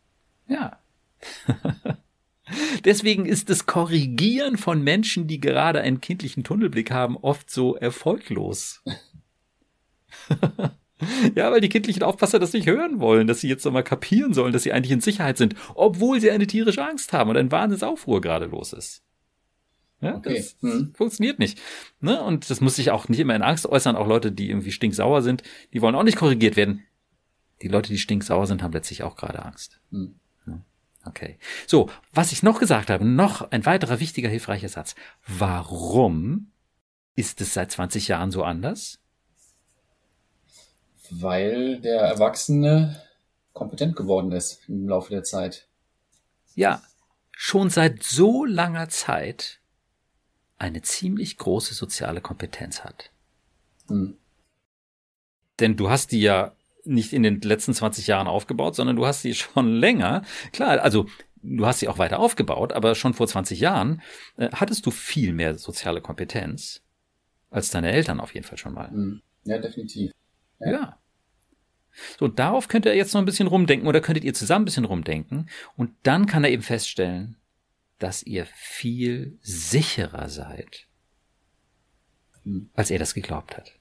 [0.48, 0.78] Ja.
[2.84, 8.82] Deswegen ist das Korrigieren von Menschen, die gerade einen kindlichen Tunnelblick haben, oft so erfolglos.
[11.34, 14.52] ja, weil die kindlichen Aufpasser das nicht hören wollen, dass sie jetzt nochmal kapieren sollen,
[14.52, 18.20] dass sie eigentlich in Sicherheit sind, obwohl sie eine tierische Angst haben und ein Wahnsinnsaufruhr
[18.20, 19.02] gerade los ist.
[20.00, 20.36] Ja, okay.
[20.36, 20.92] Das hm.
[20.94, 21.60] funktioniert nicht.
[22.00, 22.20] Ne?
[22.20, 23.94] Und das muss sich auch nicht immer in Angst äußern.
[23.94, 26.82] Auch Leute, die irgendwie stinksauer sind, die wollen auch nicht korrigiert werden.
[27.62, 29.80] Die Leute, die stinksauer sind, haben letztlich auch gerade Angst.
[29.92, 30.16] Hm.
[31.04, 31.38] Okay.
[31.66, 34.94] So, was ich noch gesagt habe, noch ein weiterer wichtiger, hilfreicher Satz.
[35.26, 36.52] Warum
[37.14, 38.98] ist es seit 20 Jahren so anders?
[41.10, 43.02] Weil der Erwachsene
[43.52, 45.68] kompetent geworden ist im Laufe der Zeit.
[46.54, 46.82] Ja,
[47.32, 49.60] schon seit so langer Zeit
[50.58, 53.10] eine ziemlich große soziale Kompetenz hat.
[53.88, 54.16] Hm.
[55.58, 56.54] Denn du hast die ja
[56.84, 60.22] nicht in den letzten 20 Jahren aufgebaut, sondern du hast sie schon länger.
[60.52, 61.06] Klar, also
[61.42, 64.02] du hast sie auch weiter aufgebaut, aber schon vor 20 Jahren
[64.36, 66.82] äh, hattest du viel mehr soziale Kompetenz
[67.50, 68.90] als deine Eltern auf jeden Fall schon mal.
[68.90, 69.22] Hm.
[69.44, 70.12] Ja, definitiv.
[70.60, 70.70] Ja.
[70.70, 70.98] ja.
[72.18, 74.86] So, darauf könnt ihr jetzt noch ein bisschen rumdenken oder könntet ihr zusammen ein bisschen
[74.86, 77.36] rumdenken und dann kann er eben feststellen,
[77.98, 80.88] dass ihr viel sicherer seid,
[82.44, 82.70] hm.
[82.74, 83.74] als er das geglaubt hat.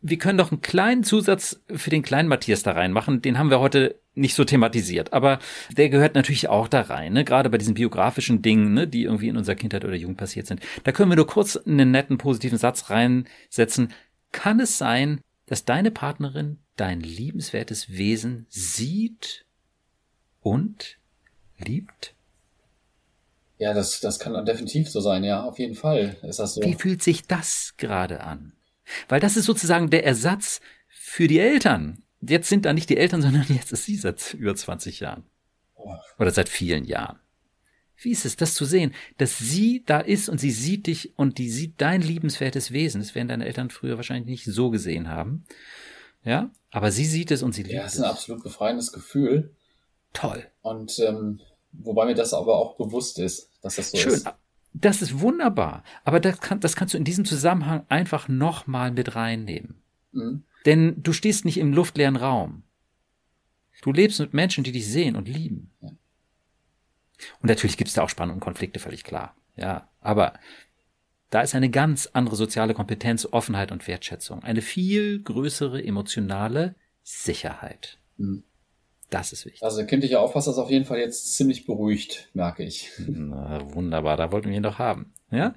[0.00, 3.22] Wir können doch einen kleinen Zusatz für den kleinen Matthias da reinmachen.
[3.22, 5.38] Den haben wir heute nicht so thematisiert, aber
[5.70, 7.24] der gehört natürlich auch da rein, ne?
[7.24, 8.88] gerade bei diesen biografischen Dingen, ne?
[8.88, 10.60] die irgendwie in unserer Kindheit oder Jugend passiert sind.
[10.84, 13.92] Da können wir nur kurz einen netten positiven Satz reinsetzen.
[14.32, 19.44] Kann es sein, dass deine Partnerin dein liebenswertes Wesen sieht
[20.40, 20.98] und
[21.58, 22.14] liebt?
[23.58, 26.62] Ja, das, das kann definitiv so sein, ja, auf jeden Fall ist das so.
[26.62, 28.54] Wie fühlt sich das gerade an?
[29.08, 32.02] Weil das ist sozusagen der Ersatz für die Eltern.
[32.20, 35.24] Jetzt sind da nicht die Eltern, sondern jetzt ist sie seit über 20 Jahren.
[36.18, 37.18] Oder seit vielen Jahren.
[38.02, 41.36] Wie ist es, das zu sehen, dass sie da ist und sie sieht dich und
[41.38, 43.00] die sieht dein liebenswertes Wesen.
[43.00, 45.44] Das werden deine Eltern früher wahrscheinlich nicht so gesehen haben.
[46.24, 47.78] Ja, aber sie sieht es und sie liebt es.
[47.78, 49.54] Ja, es ist ein absolut befreiendes Gefühl.
[50.12, 50.46] Toll.
[50.62, 51.40] Und ähm,
[51.72, 54.12] wobei mir das aber auch bewusst ist, dass das so Schön.
[54.14, 54.26] ist.
[54.72, 55.82] Das ist wunderbar.
[56.04, 59.82] Aber das, kann, das kannst du in diesem Zusammenhang einfach nochmal mit reinnehmen.
[60.12, 60.44] Mhm.
[60.66, 62.62] Denn du stehst nicht im luftleeren Raum.
[63.82, 65.70] Du lebst mit Menschen, die dich sehen und lieben.
[65.80, 65.88] Ja.
[65.88, 69.34] Und natürlich gibt es da auch Spannungen und Konflikte, völlig klar.
[69.56, 70.34] Ja, aber
[71.30, 74.42] da ist eine ganz andere soziale Kompetenz, Offenheit und Wertschätzung.
[74.42, 77.98] Eine viel größere emotionale Sicherheit.
[78.16, 78.44] Mhm.
[79.10, 79.62] Das ist wichtig.
[79.62, 82.90] Also der kindliche Aufpasser ist auf jeden Fall jetzt ziemlich beruhigt, merke ich.
[83.06, 85.12] Na, wunderbar, da wollten wir ihn doch haben.
[85.30, 85.54] Ja?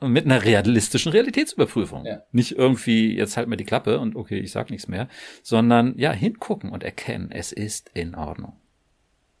[0.00, 2.04] Und mit einer realistischen Realitätsüberprüfung.
[2.04, 2.24] Ja.
[2.32, 5.08] Nicht irgendwie, jetzt halt mir die Klappe und okay, ich sag nichts mehr,
[5.44, 8.54] sondern ja, hingucken und erkennen, es ist in Ordnung.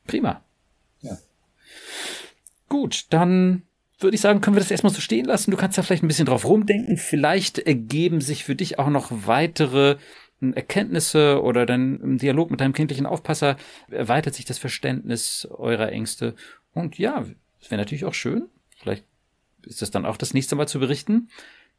[0.06, 0.44] Prima.
[1.00, 1.18] Ja.
[2.68, 3.62] Gut, dann
[3.98, 5.50] würde ich sagen, können wir das erstmal so stehen lassen.
[5.50, 6.96] Du kannst da vielleicht ein bisschen drauf rumdenken.
[6.96, 9.96] Vielleicht ergeben sich für dich auch noch weitere
[10.42, 13.56] Erkenntnisse oder dann im Dialog mit deinem kindlichen Aufpasser
[13.90, 16.34] erweitert sich das Verständnis eurer Ängste.
[16.74, 17.24] Und ja,
[17.60, 19.04] es wäre natürlich auch schön, vielleicht
[19.64, 21.28] ist es dann auch das nächste Mal zu berichten,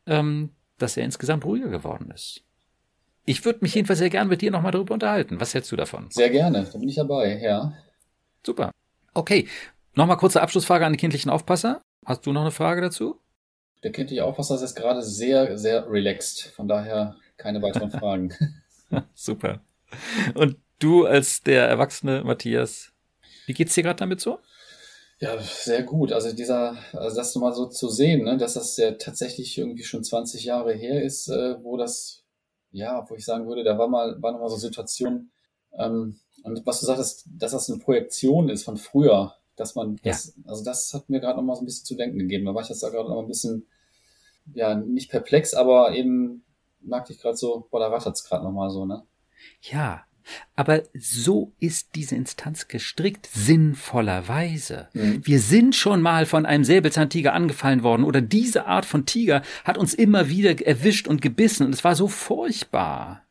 [0.06, 2.44] ähm, dass er insgesamt ruhiger geworden ist.
[3.26, 5.40] Ich würde mich jedenfalls sehr gern mit dir nochmal darüber unterhalten.
[5.40, 6.08] Was hältst du davon?
[6.10, 7.74] Sehr gerne, da bin ich dabei, ja.
[8.46, 8.72] Super.
[9.14, 9.48] Okay,
[9.96, 11.82] nochmal kurze Abschlussfrage an die kindlichen Aufpasser.
[12.06, 13.20] Hast du noch eine Frage dazu?
[13.84, 16.52] Der kindliche Aufpasser ist jetzt gerade sehr, sehr relaxed.
[16.56, 18.34] Von daher keine weiteren Fragen.
[19.14, 19.62] Super.
[20.34, 22.94] Und du als der erwachsene Matthias,
[23.46, 24.40] wie geht's dir gerade damit so?
[25.20, 26.12] Ja, sehr gut.
[26.12, 30.04] Also dieser, also das mal so zu sehen, ne, dass das ja tatsächlich irgendwie schon
[30.04, 32.24] 20 Jahre her ist, äh, wo das,
[32.72, 35.32] ja, wo ich sagen würde, da war mal, war noch mal so Situation,
[35.78, 40.34] ähm, und was du sagtest, dass das eine Projektion ist von früher, dass man, das,
[40.36, 40.44] ja.
[40.48, 42.46] also das hat mir gerade noch mal so ein bisschen zu denken gegeben.
[42.46, 43.68] Da war ich jetzt da gerade noch mal ein bisschen,
[44.54, 46.43] ja, nicht perplex, aber eben
[46.86, 49.04] merkte ich gerade so, boah, da rattert's gerade noch mal so, ne?
[49.62, 50.06] Ja,
[50.56, 54.90] Aber so ist diese Instanz gestrickt, sinnvollerweise.
[54.94, 55.26] Mhm.
[55.26, 59.78] Wir sind schon mal von einem Säbelzahntiger angefallen worden oder diese Art von Tiger hat
[59.78, 63.24] uns immer wieder erwischt und gebissen und es war so furchtbar.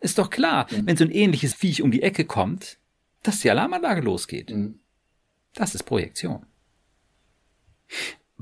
[0.00, 0.86] Ist doch klar, mhm.
[0.86, 2.78] wenn so ein ähnliches Viech um die Ecke kommt,
[3.22, 4.50] dass die Alarmanlage losgeht.
[4.50, 4.80] Mhm.
[5.54, 6.46] Das ist Projektion.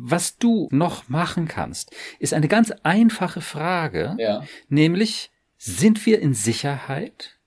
[0.03, 4.43] Was du noch machen kannst, ist eine ganz einfache Frage, ja.
[4.69, 7.39] nämlich, sind wir in Sicherheit?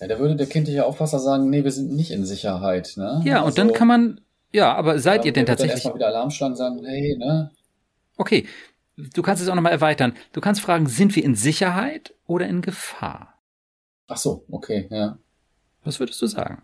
[0.00, 2.92] Ja, da würde der kindliche Aufpasser sagen, nee, wir sind nicht in Sicherheit.
[2.96, 3.22] Ne?
[3.24, 4.20] Ja, also, und dann also kann man,
[4.52, 5.76] ja, aber seid ja, ihr denn tatsächlich...
[5.76, 7.50] Erstmal wieder Alarm schlagen und sagen, hey, ne?
[8.18, 8.46] Okay,
[8.96, 10.12] du kannst es auch nochmal erweitern.
[10.32, 13.40] Du kannst fragen, sind wir in Sicherheit oder in Gefahr?
[14.08, 15.18] Ach so, okay, ja.
[15.84, 16.62] Was würdest du sagen?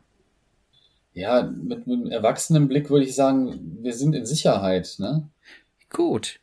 [1.18, 5.28] Ja, mit, einem erwachsenen Blick würde ich sagen, wir sind in Sicherheit, ne?
[5.90, 6.40] Gut.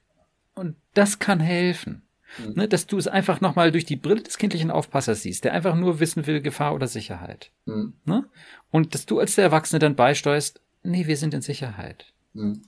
[0.54, 2.02] Und das kann helfen.
[2.38, 2.54] Mhm.
[2.56, 5.76] Ne, dass du es einfach nochmal durch die Brille des kindlichen Aufpassers siehst, der einfach
[5.76, 7.52] nur wissen will, Gefahr oder Sicherheit.
[7.66, 7.94] Mhm.
[8.04, 8.26] Ne?
[8.72, 12.14] Und dass du als der Erwachsene dann beisteuerst, nee, wir sind in Sicherheit.
[12.34, 12.64] Mhm.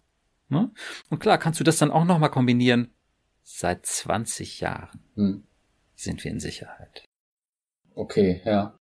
[0.47, 0.71] Ne?
[1.09, 2.91] Und klar, kannst du das dann auch nochmal kombinieren.
[3.43, 5.43] Seit 20 Jahren mhm.
[5.95, 7.03] sind wir in Sicherheit.
[7.95, 8.76] Okay, ja.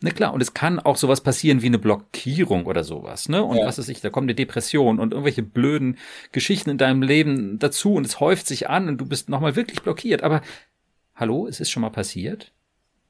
[0.00, 3.42] Ne, klar, und es kann auch sowas passieren wie eine Blockierung oder sowas, ne?
[3.42, 3.66] Und ja.
[3.66, 5.98] was ist ich, da kommt eine Depression und irgendwelche blöden
[6.32, 9.82] Geschichten in deinem Leben dazu und es häuft sich an und du bist nochmal wirklich
[9.82, 10.22] blockiert.
[10.22, 10.42] Aber
[11.14, 12.52] hallo, es ist schon mal passiert.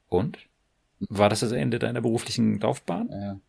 [0.07, 0.37] Und?
[0.99, 3.09] War das das Ende deiner beruflichen Laufbahn?
[3.11, 3.39] Ja.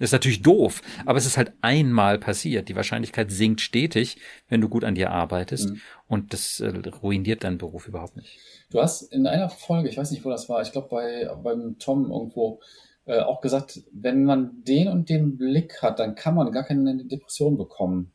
[0.00, 2.70] Das ist natürlich doof, aber es ist halt einmal passiert.
[2.70, 4.16] Die Wahrscheinlichkeit sinkt stetig,
[4.48, 5.70] wenn du gut an dir arbeitest.
[5.70, 5.80] Mhm.
[6.08, 6.72] Und das äh,
[7.02, 8.38] ruiniert deinen Beruf überhaupt nicht.
[8.70, 11.78] Du hast in einer Folge, ich weiß nicht, wo das war, ich glaube bei beim
[11.78, 12.60] Tom irgendwo
[13.04, 17.04] äh, auch gesagt, wenn man den und den Blick hat, dann kann man gar keine
[17.04, 18.12] Depression bekommen.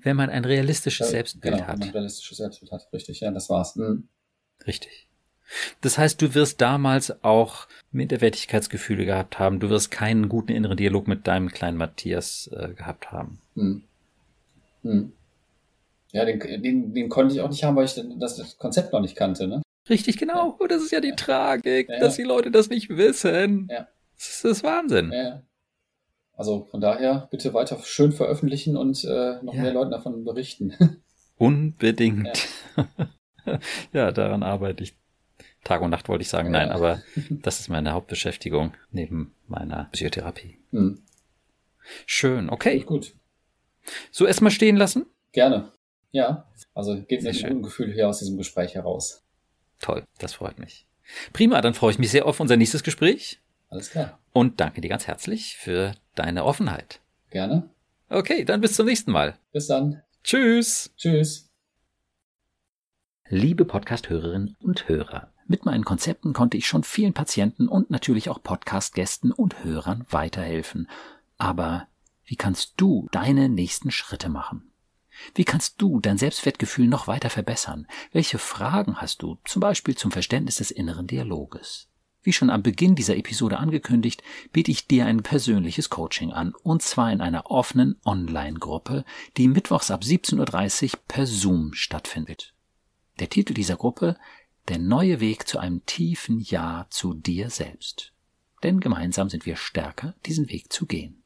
[0.00, 1.74] Wenn man ein realistisches ja, Selbstbild genau, hat.
[1.74, 3.76] Wenn man ein realistisches Selbstbild hat, richtig, ja, das war's.
[3.76, 4.08] Mhm.
[4.66, 5.07] Richtig.
[5.80, 9.60] Das heißt, du wirst damals auch Minderwertigkeitsgefühle gehabt haben.
[9.60, 13.40] Du wirst keinen guten inneren Dialog mit deinem kleinen Matthias äh, gehabt haben.
[13.54, 13.82] Hm.
[14.82, 15.12] Hm.
[16.12, 19.16] Ja, den, den, den konnte ich auch nicht haben, weil ich das Konzept noch nicht
[19.16, 19.62] kannte, ne?
[19.88, 20.56] Richtig, genau.
[20.58, 21.14] Und das ist ja die ja.
[21.14, 21.98] Tragik, ja.
[21.98, 23.68] dass die Leute das nicht wissen.
[23.70, 23.88] Ja.
[24.16, 25.12] Das ist das Wahnsinn.
[25.12, 25.42] Ja.
[26.36, 30.74] Also von daher bitte weiter schön veröffentlichen und äh, noch mehr Leuten davon berichten.
[31.36, 32.48] Unbedingt.
[33.92, 34.94] ja, daran arbeite ich
[35.68, 40.56] Tag und Nacht wollte ich sagen, nein, aber das ist meine Hauptbeschäftigung neben meiner Psychotherapie.
[40.70, 41.02] Hm.
[42.06, 42.80] Schön, okay.
[42.80, 43.14] Gut.
[44.10, 45.04] So erstmal stehen lassen?
[45.32, 45.70] Gerne.
[46.10, 49.22] Ja, also geht mir ein Gefühl hier aus diesem Gespräch heraus.
[49.78, 50.86] Toll, das freut mich.
[51.34, 53.40] Prima, dann freue ich mich sehr auf unser nächstes Gespräch.
[53.68, 54.18] Alles klar.
[54.32, 57.00] Und danke dir ganz herzlich für deine Offenheit.
[57.28, 57.68] Gerne.
[58.08, 59.36] Okay, dann bis zum nächsten Mal.
[59.52, 60.02] Bis dann.
[60.24, 60.94] Tschüss.
[60.96, 61.50] Tschüss.
[63.28, 65.30] Liebe Podcast-Hörerinnen und Hörer.
[65.50, 70.90] Mit meinen Konzepten konnte ich schon vielen Patienten und natürlich auch Podcast-Gästen und Hörern weiterhelfen.
[71.38, 71.88] Aber
[72.26, 74.70] wie kannst du deine nächsten Schritte machen?
[75.34, 77.86] Wie kannst du dein Selbstwertgefühl noch weiter verbessern?
[78.12, 81.88] Welche Fragen hast du, zum Beispiel zum Verständnis des inneren Dialoges?
[82.22, 84.22] Wie schon am Beginn dieser Episode angekündigt,
[84.52, 89.06] biete ich dir ein persönliches Coaching an, und zwar in einer offenen Online-Gruppe,
[89.38, 92.52] die mittwochs ab 17.30 Uhr per Zoom stattfindet.
[93.18, 94.16] Der Titel dieser Gruppe
[94.68, 98.12] der neue Weg zu einem tiefen Ja zu dir selbst.
[98.62, 101.22] Denn gemeinsam sind wir stärker, diesen Weg zu gehen.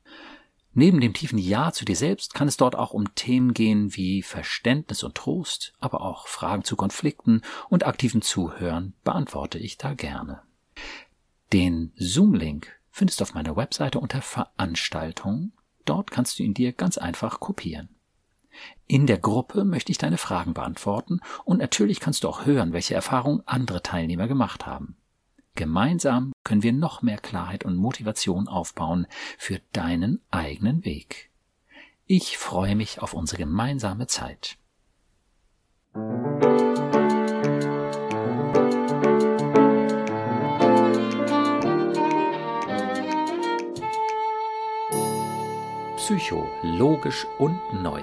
[0.75, 4.23] Neben dem tiefen Ja zu dir selbst kann es dort auch um Themen gehen wie
[4.23, 10.43] Verständnis und Trost, aber auch Fragen zu Konflikten und aktiven Zuhören beantworte ich da gerne.
[11.53, 15.53] Den Zoom-Link findest du auf meiner Webseite unter Veranstaltungen.
[15.85, 17.91] Dort kannst du ihn dir ganz einfach kopieren.
[18.87, 22.95] In der Gruppe möchte ich deine Fragen beantworten und natürlich kannst du auch hören, welche
[22.95, 24.97] Erfahrungen andere Teilnehmer gemacht haben.
[25.55, 29.07] Gemeinsam können wir noch mehr Klarheit und Motivation aufbauen
[29.39, 31.31] für deinen eigenen Weg.
[32.07, 34.57] Ich freue mich auf unsere gemeinsame Zeit.
[45.97, 48.03] Psycho, logisch und neu.